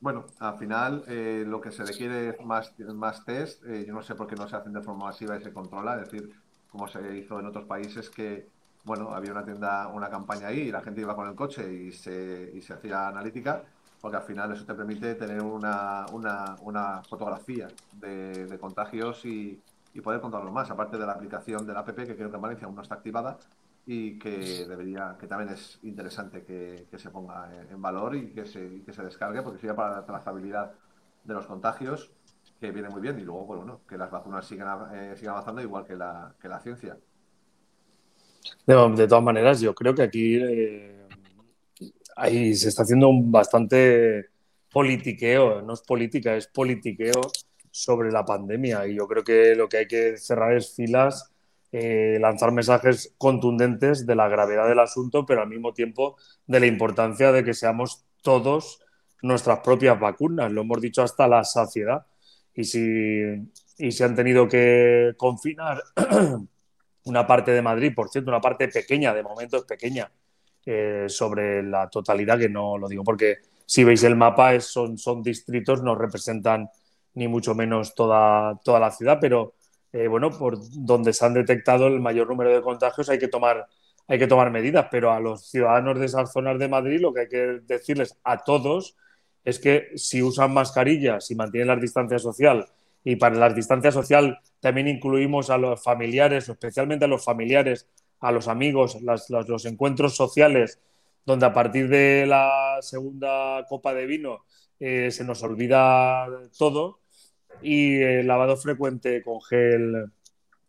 Bueno, 0.00 0.26
al 0.38 0.56
final 0.56 1.02
eh, 1.08 1.42
lo 1.44 1.60
que 1.60 1.72
se 1.72 1.84
requiere 1.84 2.28
es 2.28 2.46
más, 2.46 2.72
más 2.94 3.24
test. 3.24 3.64
Eh, 3.66 3.86
yo 3.88 3.92
no 3.92 4.02
sé 4.02 4.14
por 4.14 4.28
qué 4.28 4.36
no 4.36 4.48
se 4.48 4.54
hacen 4.54 4.72
de 4.72 4.80
forma 4.80 5.06
masiva 5.06 5.36
y 5.36 5.42
se 5.42 5.52
controla. 5.52 6.00
Es 6.00 6.12
decir, 6.12 6.30
como 6.70 6.86
se 6.86 7.18
hizo 7.18 7.40
en 7.40 7.46
otros 7.46 7.64
países 7.64 8.08
que, 8.08 8.46
bueno, 8.84 9.10
había 9.12 9.32
una 9.32 9.44
tienda, 9.44 9.88
una 9.88 10.08
campaña 10.08 10.46
ahí 10.46 10.60
y 10.60 10.70
la 10.70 10.82
gente 10.82 11.00
iba 11.00 11.16
con 11.16 11.26
el 11.26 11.34
coche 11.34 11.72
y 11.72 11.90
se, 11.90 12.52
y 12.54 12.62
se 12.62 12.74
hacía 12.74 13.08
analítica, 13.08 13.64
porque 14.00 14.18
al 14.18 14.22
final 14.22 14.52
eso 14.52 14.64
te 14.64 14.74
permite 14.74 15.16
tener 15.16 15.42
una, 15.42 16.06
una, 16.12 16.54
una 16.60 17.02
fotografía 17.02 17.66
de, 17.94 18.46
de 18.46 18.58
contagios 18.60 19.24
y, 19.24 19.60
y, 19.98 20.00
poder 20.00 20.20
contarlo 20.20 20.50
más. 20.52 20.70
Aparte 20.70 20.96
de 20.96 21.06
la 21.06 21.12
aplicación 21.12 21.66
de 21.66 21.72
la 21.72 21.80
app, 21.80 21.94
que 21.94 22.16
creo 22.16 22.30
que 22.30 22.36
en 22.36 22.42
Valencia 22.42 22.66
aún 22.66 22.76
no 22.76 22.82
está 22.82 22.94
activada, 22.96 23.38
y 23.86 24.18
que 24.18 24.66
debería, 24.66 25.16
que 25.18 25.26
también 25.26 25.50
es 25.50 25.78
interesante 25.82 26.44
que, 26.44 26.86
se 26.98 27.10
ponga 27.10 27.50
en 27.70 27.80
valor 27.80 28.14
y 28.14 28.30
que 28.30 28.44
se, 28.44 28.82
que 28.84 28.92
se 28.92 29.02
descargue, 29.02 29.42
porque 29.42 29.58
sería 29.58 29.74
para 29.74 29.96
la 29.96 30.06
trazabilidad 30.06 30.72
de 31.24 31.34
los 31.34 31.46
contagios, 31.46 32.12
que 32.60 32.70
viene 32.70 32.88
muy 32.88 33.00
bien, 33.00 33.18
y 33.18 33.22
luego, 33.22 33.46
bueno, 33.46 33.80
que 33.88 33.96
las 33.96 34.10
vacunas 34.10 34.46
sigan, 34.46 34.94
eh, 34.94 35.16
sigan 35.16 35.32
avanzando 35.32 35.62
igual 35.62 35.86
que 35.86 35.96
la, 35.96 36.34
que 36.40 36.48
la 36.48 36.60
ciencia. 36.60 36.96
De, 38.66 39.06
todas 39.06 39.24
maneras, 39.24 39.60
yo 39.60 39.74
creo 39.74 39.94
que 39.94 40.02
aquí 40.02 40.36
eh, 40.36 41.06
ahí 42.16 42.54
se 42.54 42.68
está 42.68 42.82
haciendo 42.82 43.08
un 43.08 43.30
bastante 43.30 44.30
politiqueo, 44.70 45.62
no 45.62 45.72
es 45.72 45.80
política, 45.82 46.34
es 46.36 46.46
politiqueo 46.48 47.30
sobre 47.82 48.10
la 48.10 48.24
pandemia, 48.24 48.86
y 48.86 48.94
yo 48.96 49.06
creo 49.06 49.24
que 49.24 49.54
lo 49.54 49.68
que 49.68 49.78
hay 49.78 49.86
que 49.86 50.16
cerrar 50.16 50.54
es 50.54 50.74
filas 50.74 51.32
eh, 51.70 52.16
lanzar 52.18 52.50
mensajes 52.50 53.14
contundentes 53.18 54.06
de 54.06 54.14
la 54.14 54.28
gravedad 54.28 54.66
del 54.68 54.78
asunto, 54.78 55.26
pero 55.26 55.42
al 55.42 55.48
mismo 55.48 55.74
tiempo 55.74 56.16
de 56.46 56.60
la 56.60 56.66
importancia 56.66 57.30
de 57.30 57.44
que 57.44 57.52
seamos 57.52 58.06
todos 58.22 58.80
nuestras 59.20 59.60
propias 59.60 60.00
vacunas. 60.00 60.50
Lo 60.50 60.62
hemos 60.62 60.80
dicho 60.80 61.02
hasta 61.02 61.28
la 61.28 61.44
saciedad. 61.44 62.06
Y 62.54 62.64
si, 62.64 62.80
y 63.76 63.92
si 63.92 64.02
han 64.02 64.14
tenido 64.14 64.48
que 64.48 65.12
confinar 65.18 65.82
una 67.04 67.26
parte 67.26 67.50
de 67.50 67.60
Madrid, 67.60 67.92
por 67.94 68.08
cierto, 68.08 68.30
una 68.30 68.40
parte 68.40 68.68
pequeña, 68.68 69.12
de 69.12 69.22
momento 69.22 69.58
es 69.58 69.64
pequeña, 69.64 70.10
eh, 70.64 71.04
sobre 71.08 71.62
la 71.62 71.90
totalidad, 71.90 72.38
que 72.38 72.48
no 72.48 72.78
lo 72.78 72.88
digo 72.88 73.04
porque 73.04 73.38
si 73.66 73.84
veis 73.84 74.02
el 74.04 74.16
mapa 74.16 74.58
son, 74.60 74.96
son 74.96 75.22
distritos, 75.22 75.82
no 75.82 75.94
representan 75.94 76.70
ni 77.14 77.28
mucho 77.28 77.54
menos 77.54 77.94
toda, 77.94 78.58
toda 78.64 78.80
la 78.80 78.90
ciudad, 78.90 79.18
pero 79.20 79.54
eh, 79.92 80.06
bueno, 80.08 80.30
por 80.30 80.58
donde 80.72 81.12
se 81.12 81.24
han 81.24 81.34
detectado 81.34 81.86
el 81.86 82.00
mayor 82.00 82.28
número 82.28 82.54
de 82.54 82.62
contagios 82.62 83.08
hay 83.08 83.18
que 83.18 83.28
tomar 83.28 83.66
hay 84.10 84.18
que 84.18 84.26
tomar 84.26 84.50
medidas, 84.50 84.88
pero 84.90 85.12
a 85.12 85.20
los 85.20 85.50
ciudadanos 85.50 85.98
de 85.98 86.06
esas 86.06 86.32
zonas 86.32 86.58
de 86.58 86.66
Madrid 86.68 86.98
lo 87.00 87.12
que 87.12 87.20
hay 87.22 87.28
que 87.28 87.60
decirles 87.66 88.18
a 88.24 88.38
todos 88.38 88.96
es 89.44 89.58
que 89.58 89.88
si 89.96 90.22
usan 90.22 90.54
mascarillas, 90.54 91.26
si 91.26 91.34
mantienen 91.34 91.68
la 91.68 91.76
distancia 91.76 92.18
social, 92.18 92.66
y 93.04 93.16
para 93.16 93.36
la 93.36 93.50
distancia 93.50 93.92
social 93.92 94.38
también 94.60 94.88
incluimos 94.88 95.50
a 95.50 95.58
los 95.58 95.82
familiares, 95.82 96.48
especialmente 96.48 97.04
a 97.04 97.08
los 97.08 97.24
familiares, 97.24 97.86
a 98.20 98.32
los 98.32 98.48
amigos, 98.48 98.98
los 99.00 99.64
encuentros 99.66 100.16
sociales, 100.16 100.80
donde 101.24 101.46
a 101.46 101.52
partir 101.52 101.88
de 101.88 102.26
la 102.26 102.78
segunda 102.80 103.64
copa 103.68 103.94
de 103.94 104.06
vino 104.06 104.44
eh, 104.80 105.10
se 105.10 105.24
nos 105.24 105.42
olvida 105.42 106.26
todo, 106.56 107.00
y 107.62 108.00
el 108.00 108.26
lavado 108.26 108.56
frecuente 108.56 109.22
con 109.22 109.40
gel 109.42 110.12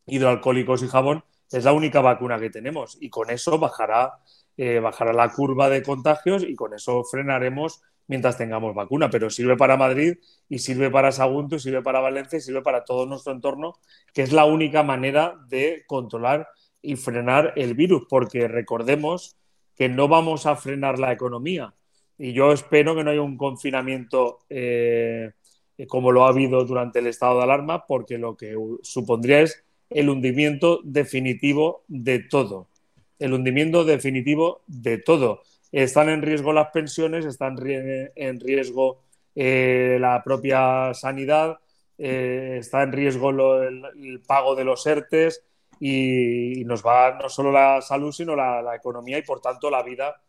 hidroalcohólicos 0.07 0.83
y 0.83 0.87
jabón 0.87 1.23
es 1.51 1.65
la 1.65 1.73
única 1.73 2.01
vacuna 2.01 2.39
que 2.39 2.49
tenemos 2.49 2.97
y 2.99 3.09
con 3.09 3.29
eso 3.29 3.57
bajará, 3.59 4.19
eh, 4.57 4.79
bajará 4.79 5.13
la 5.13 5.29
curva 5.29 5.69
de 5.69 5.83
contagios 5.83 6.43
y 6.43 6.55
con 6.55 6.73
eso 6.73 7.03
frenaremos 7.03 7.81
mientras 8.07 8.37
tengamos 8.37 8.73
vacuna, 8.73 9.09
pero 9.09 9.29
sirve 9.29 9.55
para 9.55 9.77
Madrid 9.77 10.17
y 10.47 10.59
sirve 10.59 10.89
para 10.89 11.11
Sagunto, 11.11 11.55
y 11.55 11.59
sirve 11.59 11.83
para 11.83 11.99
Valencia 11.99 12.37
y 12.37 12.41
sirve 12.41 12.63
para 12.63 12.83
todo 12.83 13.05
nuestro 13.05 13.33
entorno, 13.33 13.75
que 14.13 14.23
es 14.23 14.31
la 14.31 14.45
única 14.45 14.81
manera 14.81 15.35
de 15.47 15.83
controlar 15.85 16.47
y 16.81 16.95
frenar 16.95 17.53
el 17.55 17.75
virus, 17.75 18.07
porque 18.09 18.47
recordemos 18.47 19.37
que 19.75 19.89
no 19.89 20.07
vamos 20.07 20.47
a 20.47 20.55
frenar 20.55 20.97
la 20.97 21.11
economía 21.11 21.75
y 22.19 22.33
yo 22.33 22.51
espero 22.51 22.95
que 22.95 23.03
no 23.03 23.11
haya 23.11 23.21
un 23.21 23.37
confinamiento 23.37 24.39
eh, 24.49 25.31
como 25.87 26.11
lo 26.11 26.25
ha 26.25 26.29
habido 26.29 26.63
durante 26.65 26.99
el 26.99 27.07
estado 27.07 27.37
de 27.37 27.43
alarma, 27.43 27.87
porque 27.87 28.17
lo 28.17 28.35
que 28.35 28.55
supondría 28.83 29.41
es 29.41 29.63
el 29.89 30.09
hundimiento 30.09 30.81
definitivo 30.83 31.83
de 31.87 32.19
todo. 32.19 32.67
El 33.17 33.33
hundimiento 33.33 33.85
definitivo 33.85 34.61
de 34.67 34.97
todo. 34.97 35.41
Están 35.71 36.09
en 36.09 36.21
riesgo 36.21 36.53
las 36.53 36.71
pensiones, 36.71 37.25
están 37.25 37.57
en 38.15 38.39
riesgo 38.39 39.01
eh, 39.35 39.97
la 39.99 40.21
propia 40.23 40.93
sanidad, 40.93 41.59
eh, 41.97 42.57
está 42.59 42.83
en 42.83 42.91
riesgo 42.91 43.29
el, 43.61 44.21
pago 44.25 44.55
de 44.55 44.63
los 44.63 44.85
ERTES 44.85 45.43
y, 45.79 46.63
nos 46.65 46.85
va 46.85 47.17
no 47.21 47.29
solo 47.29 47.51
la 47.51 47.81
salud, 47.81 48.11
sino 48.11 48.35
la, 48.35 48.75
economía 48.75 49.17
y 49.17 49.21
por 49.21 49.41
tanto 49.41 49.69
la 49.69 49.83
vida 49.83 50.21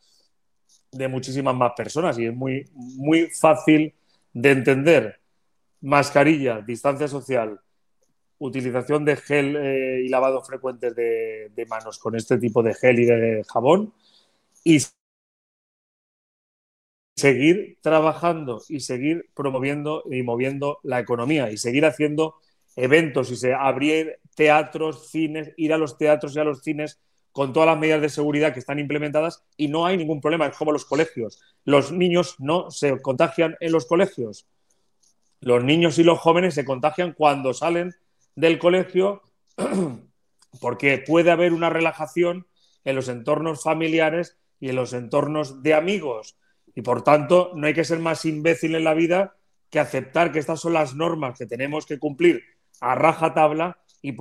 de 0.92 1.08
muchísimas 1.08 1.54
más 1.54 1.72
personas 1.76 2.18
y 2.18 2.26
es 2.26 2.34
muy, 2.34 2.64
muy 2.74 3.28
fácil 3.28 3.94
de 4.32 4.50
entender. 4.50 5.20
Mascarilla, 5.82 6.60
distancia 6.60 7.08
social, 7.08 7.60
utilización 8.38 9.04
de 9.04 9.16
gel 9.16 9.56
eh, 9.56 10.02
y 10.04 10.08
lavado 10.08 10.42
frecuentes 10.42 10.94
de, 10.94 11.50
de, 11.54 11.66
manos 11.66 11.98
con 11.98 12.16
este 12.16 12.38
tipo 12.38 12.62
de 12.62 12.74
gel 12.74 12.98
y 12.98 13.04
de 13.06 13.42
jabón 13.48 13.94
y 14.62 14.78
seguir 17.16 17.78
trabajando 17.80 18.62
y 18.68 18.80
seguir 18.80 19.30
promoviendo 19.34 20.02
y 20.10 20.22
moviendo 20.22 20.78
la 20.82 21.00
economía 21.00 21.50
y 21.50 21.56
seguir 21.56 21.84
haciendo 21.84 22.36
eventos 22.76 23.30
y 23.30 23.36
se 23.36 23.54
abrir 23.54 24.18
teatros, 24.34 25.10
cines, 25.10 25.52
ir 25.56 25.72
a 25.72 25.78
los 25.78 25.98
teatros 25.98 26.34
y 26.34 26.38
a 26.40 26.44
los 26.44 26.62
cines 26.62 26.98
con 27.32 27.52
todas 27.52 27.68
las 27.68 27.78
medidas 27.78 28.00
de 28.00 28.08
seguridad 28.08 28.52
que 28.52 28.60
están 28.60 28.78
implementadas 28.78 29.44
y 29.56 29.68
no 29.68 29.86
hay 29.86 29.96
ningún 29.96 30.20
problema. 30.20 30.46
Es 30.46 30.56
como 30.56 30.72
los 30.72 30.84
colegios. 30.84 31.40
Los 31.64 31.92
niños 31.92 32.36
no 32.38 32.70
se 32.70 33.00
contagian 33.00 33.56
en 33.60 33.72
los 33.72 33.86
colegios. 33.86 34.46
Los 35.40 35.64
niños 35.64 35.98
y 35.98 36.04
los 36.04 36.18
jóvenes 36.18 36.54
se 36.54 36.64
contagian 36.64 37.12
cuando 37.12 37.54
salen 37.54 37.94
del 38.34 38.58
colegio 38.58 39.22
porque 40.60 40.98
puede 40.98 41.30
haber 41.30 41.52
una 41.52 41.70
relajación 41.70 42.46
en 42.84 42.96
los 42.96 43.08
entornos 43.08 43.62
familiares 43.62 44.36
y 44.58 44.70
en 44.70 44.76
los 44.76 44.92
entornos 44.92 45.62
de 45.62 45.74
amigos. 45.74 46.36
Y 46.74 46.82
por 46.82 47.02
tanto, 47.02 47.52
no 47.54 47.66
hay 47.66 47.74
que 47.74 47.84
ser 47.84 47.98
más 47.98 48.24
imbécil 48.24 48.74
en 48.74 48.84
la 48.84 48.94
vida 48.94 49.36
que 49.70 49.78
aceptar 49.78 50.32
que 50.32 50.38
estas 50.40 50.60
son 50.60 50.72
las 50.72 50.94
normas 50.94 51.38
que 51.38 51.46
tenemos 51.46 51.86
que 51.86 51.98
cumplir 51.98 52.42
a 52.80 52.94
raja 52.94 53.34
tabla 53.34 53.78
y, 54.02 54.16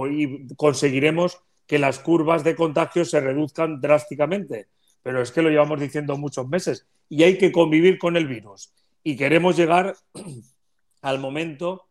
conseguiremos 0.55 1.41
que 1.69 1.77
las 1.77 1.99
curvas 1.99 2.43
de 2.43 2.55
contagio 2.55 3.05
se 3.05 3.19
reduzcan 3.19 3.79
drásticamente. 3.79 4.69
Pero 5.03 5.21
es 5.21 5.31
que 5.31 5.43
lo 5.43 5.51
llevamos 5.51 5.79
diciendo 5.79 6.17
muchos 6.17 6.49
meses 6.49 6.87
y 7.07 7.21
hay 7.21 7.37
que 7.37 7.51
convivir 7.51 7.99
con 7.99 8.17
el 8.17 8.25
virus. 8.25 8.73
Y 9.03 9.15
queremos 9.15 9.55
llegar 9.55 9.95
al 11.03 11.19
momento 11.19 11.85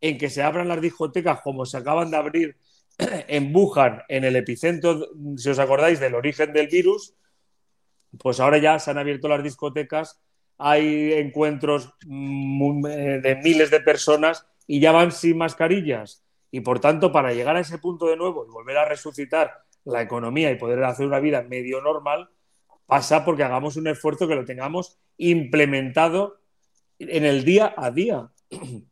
en 0.00 0.18
que 0.18 0.30
se 0.30 0.40
abran 0.40 0.68
las 0.68 0.80
discotecas 0.80 1.40
como 1.40 1.66
se 1.66 1.78
acaban 1.78 2.12
de 2.12 2.16
abrir 2.16 2.56
en 2.98 3.54
Wuhan, 3.54 4.02
en 4.08 4.22
el 4.22 4.36
epicentro, 4.36 5.08
si 5.36 5.50
os 5.50 5.58
acordáis, 5.58 5.98
del 5.98 6.14
origen 6.14 6.52
del 6.52 6.68
virus, 6.68 7.14
pues 8.20 8.38
ahora 8.38 8.58
ya 8.58 8.78
se 8.78 8.92
han 8.92 8.98
abierto 8.98 9.26
las 9.26 9.42
discotecas, 9.42 10.20
hay 10.58 11.12
encuentros 11.12 11.92
mm, 12.06 12.82
de 12.84 13.40
miles 13.42 13.72
de 13.72 13.80
personas 13.80 14.46
y 14.68 14.78
ya 14.78 14.92
van 14.92 15.10
sin 15.10 15.38
mascarillas. 15.38 16.23
Y 16.54 16.60
por 16.60 16.78
tanto, 16.78 17.10
para 17.10 17.32
llegar 17.32 17.56
a 17.56 17.60
ese 17.60 17.78
punto 17.78 18.06
de 18.06 18.16
nuevo 18.16 18.46
y 18.46 18.48
volver 18.48 18.78
a 18.78 18.84
resucitar 18.84 19.64
la 19.82 20.02
economía 20.02 20.52
y 20.52 20.54
poder 20.54 20.84
hacer 20.84 21.04
una 21.04 21.18
vida 21.18 21.42
medio 21.42 21.82
normal, 21.82 22.30
pasa 22.86 23.24
porque 23.24 23.42
hagamos 23.42 23.76
un 23.76 23.88
esfuerzo 23.88 24.28
que 24.28 24.36
lo 24.36 24.44
tengamos 24.44 24.96
implementado 25.16 26.38
en 27.00 27.24
el 27.24 27.44
día 27.44 27.74
a 27.76 27.90
día. 27.90 28.30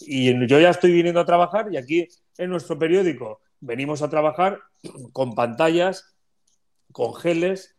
Y 0.00 0.46
yo 0.48 0.60
ya 0.60 0.70
estoy 0.70 0.92
viniendo 0.92 1.20
a 1.20 1.24
trabajar 1.24 1.68
y 1.72 1.76
aquí 1.76 2.08
en 2.36 2.50
nuestro 2.50 2.76
periódico 2.78 3.40
venimos 3.60 4.02
a 4.02 4.10
trabajar 4.10 4.58
con 5.12 5.36
pantallas, 5.36 6.16
con 6.90 7.14
geles, 7.14 7.76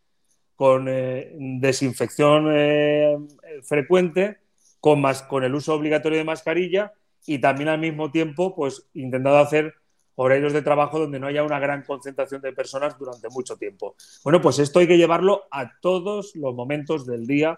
con 0.55 0.87
eh, 0.87 1.33
desinfección 1.35 2.47
eh, 2.53 3.17
frecuente, 3.63 4.37
con, 4.79 5.01
más, 5.01 5.23
con 5.23 5.43
el 5.43 5.53
uso 5.53 5.73
obligatorio 5.73 6.17
de 6.17 6.23
mascarilla 6.23 6.93
y 7.25 7.39
también 7.39 7.69
al 7.69 7.79
mismo 7.79 8.11
tiempo, 8.11 8.55
pues 8.55 8.87
intentado 8.93 9.37
hacer 9.37 9.75
horarios 10.15 10.51
de 10.51 10.61
trabajo 10.61 10.99
donde 10.99 11.19
no 11.19 11.27
haya 11.27 11.43
una 11.43 11.59
gran 11.59 11.83
concentración 11.83 12.41
de 12.41 12.51
personas 12.51 12.97
durante 12.99 13.29
mucho 13.29 13.55
tiempo. 13.55 13.95
Bueno, 14.23 14.41
pues 14.41 14.59
esto 14.59 14.79
hay 14.79 14.87
que 14.87 14.97
llevarlo 14.97 15.43
a 15.49 15.79
todos 15.79 16.35
los 16.35 16.53
momentos 16.53 17.05
del 17.05 17.25
día 17.25 17.55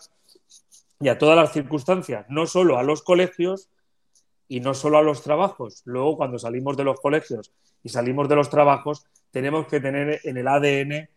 y 1.00 1.10
a 1.10 1.17
todas 1.17 1.36
las 1.36 1.52
circunstancias, 1.52 2.28
no 2.30 2.45
solo 2.45 2.78
a 2.78 2.84
los 2.84 3.02
colegios 3.02 3.69
y 4.47 4.60
no 4.60 4.76
solo 4.76 5.00
a 5.00 5.02
los 5.02 5.24
trabajos. 5.24 5.82
Luego, 5.86 6.17
cuando 6.17 6.38
salimos 6.38 6.78
de 6.78 6.84
los 6.84 7.00
colegios 7.00 7.52
y 7.84 7.89
salimos 7.89 8.30
de 8.30 8.36
los 8.36 8.52
trabajos, 8.52 9.06
tenemos 9.32 9.65
que 9.65 9.80
tener 9.80 10.19
en 10.24 10.38
el 10.38 10.47
ADN 10.47 11.10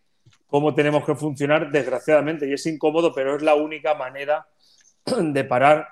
cómo 0.47 0.73
tenemos 0.73 1.05
que 1.05 1.13
funcionar, 1.13 1.71
desgraciadamente, 1.71 2.49
y 2.49 2.53
es 2.53 2.65
incómodo, 2.65 3.13
pero 3.13 3.35
es 3.35 3.43
la 3.43 3.53
única 3.53 3.93
manera 3.93 4.47
de 5.05 5.43
parar 5.43 5.89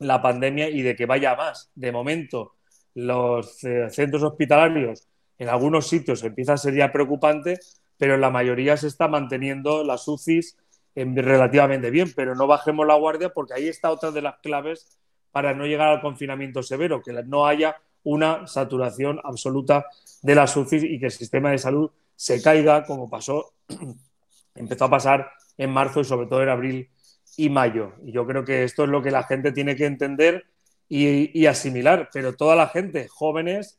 la 0.00 0.20
pandemia 0.20 0.68
y 0.68 0.82
de 0.82 0.96
que 0.96 1.06
vaya 1.06 1.36
más. 1.36 1.70
De 1.74 1.92
momento, 1.92 2.56
los 2.94 3.62
eh, 3.64 3.88
centros 3.90 4.22
hospitalarios 4.22 5.06
en 5.38 5.48
algunos 5.48 5.86
sitios 5.86 6.22
empieza 6.24 6.54
a 6.54 6.58
ser 6.58 6.74
ya 6.74 6.92
preocupante, 6.92 7.58
pero 7.96 8.14
en 8.14 8.20
la 8.20 8.30
mayoría 8.30 8.76
se 8.76 8.88
está 8.88 9.08
manteniendo 9.08 9.84
las 9.84 10.06
UCIs 10.08 10.56
relativamente 10.94 11.90
bien, 11.90 12.12
pero 12.14 12.34
no 12.34 12.46
bajemos 12.46 12.86
la 12.86 12.94
guardia 12.96 13.30
porque 13.30 13.54
ahí 13.54 13.68
está 13.68 13.90
otra 13.90 14.10
de 14.10 14.22
las 14.22 14.38
claves 14.40 14.98
para 15.30 15.54
no 15.54 15.64
llegar 15.64 15.88
al 15.88 16.00
confinamiento 16.00 16.62
severo, 16.62 17.00
que 17.02 17.12
no 17.12 17.46
haya 17.46 17.76
una 18.02 18.46
saturación 18.46 19.20
absoluta 19.22 19.86
de 20.22 20.34
las 20.34 20.56
UCIs 20.56 20.84
y 20.84 20.98
que 20.98 21.06
el 21.06 21.12
sistema 21.12 21.50
de 21.50 21.58
salud 21.58 21.90
se 22.16 22.42
caiga 22.42 22.84
como 22.84 23.08
pasó, 23.08 23.52
empezó 24.54 24.86
a 24.86 24.90
pasar 24.90 25.30
en 25.56 25.70
marzo 25.70 26.00
y 26.00 26.04
sobre 26.04 26.26
todo 26.26 26.42
en 26.42 26.48
abril 26.48 26.90
y 27.36 27.50
mayo. 27.50 27.94
Y 28.04 28.12
yo 28.12 28.26
creo 28.26 28.44
que 28.44 28.64
esto 28.64 28.84
es 28.84 28.90
lo 28.90 29.02
que 29.02 29.10
la 29.10 29.24
gente 29.24 29.52
tiene 29.52 29.76
que 29.76 29.86
entender 29.86 30.46
y, 30.88 31.46
asimilar, 31.46 32.10
pero 32.12 32.34
toda 32.34 32.56
la 32.56 32.66
gente, 32.66 33.06
jóvenes, 33.08 33.78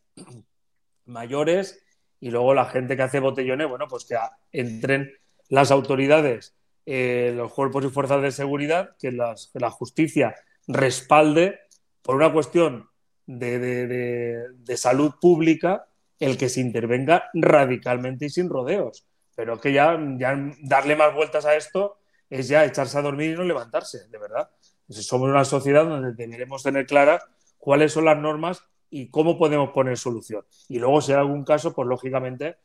mayores 1.06 1.84
y 2.22 2.32
luego 2.32 2.54
la 2.54 2.66
gente 2.66 2.96
que 2.96 3.02
hace 3.04 3.20
botellones, 3.20 3.68
bueno, 3.68 3.88
pues 3.90 4.06
que 4.06 4.16
entren 4.54 5.12
las 5.50 5.72
autoridades, 5.72 6.56
eh, 6.86 7.34
los 7.36 7.52
cuerpos 7.52 7.84
y 7.84 7.90
fuerzas 7.90 8.22
de 8.22 8.32
seguridad, 8.32 8.96
que, 8.98 9.12
la 9.12 9.72
justicia 9.72 10.36
respalde 10.68 11.60
por 12.02 12.16
una 12.16 12.32
cuestión 12.32 12.90
de, 13.26 13.60
de, 13.60 14.78
salud 14.78 15.14
pública 15.20 15.88
el 16.20 16.38
que 16.38 16.50
se 16.50 16.62
intervenga 16.62 17.30
radicalmente 17.34 18.26
y 18.26 18.30
sin 18.30 18.50
rodeos. 18.50 19.06
Pero 19.36 19.60
que 19.60 19.74
ya, 19.74 20.00
ya 20.18 20.38
darle 20.62 20.96
más 20.96 21.14
vueltas 21.14 21.46
a 21.46 21.56
esto 21.56 21.98
es 22.32 22.48
ya 22.48 22.66
echarse 22.66 22.98
a 22.98 23.02
dormir 23.02 23.32
y 23.32 23.36
no 23.36 23.44
levantarse, 23.44 24.08
de 24.08 24.18
verdad. 24.18 24.50
somos 24.90 25.30
una 25.30 25.46
sociedad 25.46 25.86
donde 25.86 26.14
deberemos 26.14 26.64
tener 26.64 26.86
claras 26.88 27.22
cuáles 27.60 27.92
son 27.92 28.06
las 28.06 28.18
normas 28.18 28.64
y 28.90 29.10
cómo 29.10 29.38
podemos 29.38 29.72
poner 29.72 29.98
solución. 29.98 30.44
Y 30.70 30.80
luego, 30.80 31.02
si 31.02 31.12
hay 31.12 31.20
algún 31.20 31.44
caso, 31.44 31.74
pues 31.74 31.88
lógicamente, 31.88 32.56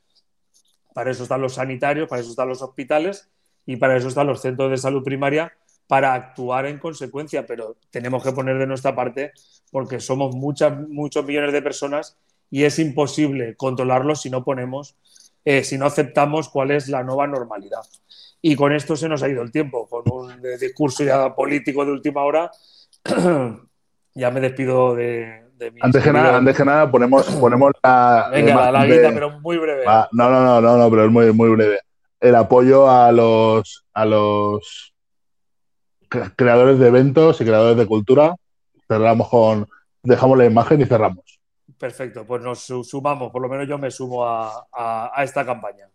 para 0.95 1.11
eso 1.11 1.25
están 1.25 1.43
los 1.43 1.55
sanitarios, 1.55 2.09
para 2.09 2.23
eso 2.23 2.31
están 2.31 2.49
los 2.49 2.63
hospitales 2.63 3.29
y 3.67 3.77
para 3.77 3.97
eso 3.97 4.09
están 4.09 4.29
los 4.29 4.41
centros 4.41 4.71
de 4.71 4.79
salud 4.79 5.03
primaria 5.03 5.53
para 5.89 6.15
actuar 6.15 6.67
en 6.67 6.79
consecuencia, 6.79 7.45
pero 7.45 7.77
tenemos 7.91 8.23
que 8.23 8.33
poner 8.33 8.59
de 8.59 8.67
nuestra 8.67 8.95
parte 8.95 9.33
porque 9.73 10.01
somos 10.01 10.35
muchas, 10.35 10.77
muchos 10.89 11.25
millones 11.25 11.53
de 11.53 11.63
personas 11.63 12.17
y 12.51 12.65
es 12.65 12.79
imposible 12.79 13.57
controlarlo 13.57 14.15
si 14.15 14.31
no 14.31 14.45
ponemos, 14.45 14.97
eh, 15.47 15.63
si 15.63 15.79
no 15.79 15.87
aceptamos 15.87 16.49
cuál 16.49 16.73
es 16.73 16.89
la 16.89 17.05
nueva 17.05 17.29
normalidad. 17.29 17.83
Y 18.43 18.57
con 18.57 18.73
esto 18.73 18.97
se 18.97 19.09
nos 19.09 19.23
ha 19.23 19.29
ido 19.29 19.43
el 19.43 19.53
tiempo, 19.53 19.89
con 19.89 20.03
un 20.13 20.43
discurso 20.61 21.05
ya 21.05 21.35
político 21.37 21.85
de 21.87 21.93
última 21.93 22.23
hora. 22.25 22.51
ya 24.15 24.31
me 24.33 24.41
despido 24.41 24.97
de, 24.97 25.45
mi 25.73 25.81
antes, 25.81 26.03
que 26.03 26.13
nada, 26.13 26.37
antes 26.37 26.57
que 26.57 26.65
nada, 26.65 26.91
ponemos, 26.91 27.25
ponemos 27.41 27.71
la. 27.81 28.29
Venga, 28.33 28.73
la 28.73 28.87
guita, 28.87 29.13
pero 29.15 29.39
muy 29.39 29.57
breve. 29.57 29.85
no, 29.85 30.31
no, 30.31 30.45
no, 30.45 30.61
no, 30.61 30.77
no, 30.77 30.91
pero 30.91 31.05
es 31.05 31.13
muy, 31.13 31.33
muy 31.33 31.51
breve. 31.51 31.79
El 32.19 32.35
apoyo 32.35 32.91
a 32.91 33.13
los, 33.13 33.85
a 33.95 34.05
los 34.05 34.95
creadores 36.35 36.81
de 36.81 36.89
eventos 36.89 37.41
y 37.41 37.45
creadores 37.45 37.77
de 37.77 37.87
cultura. 37.87 38.35
Cerramos 38.89 39.29
con. 39.29 39.69
Dejamos 40.03 40.39
la 40.39 40.45
imagen 40.45 40.81
y 40.81 40.87
cerramos. 40.87 41.36
Perfecto, 41.79 42.27
pues 42.27 42.43
nos 42.43 42.61
sumamos, 42.89 43.31
por 43.31 43.43
lo 43.43 43.49
menos 43.49 43.69
yo 43.69 43.77
me 43.79 43.91
sumo 43.91 44.25
a 44.27 45.23
esta 45.23 45.45
campaña. 45.45 45.89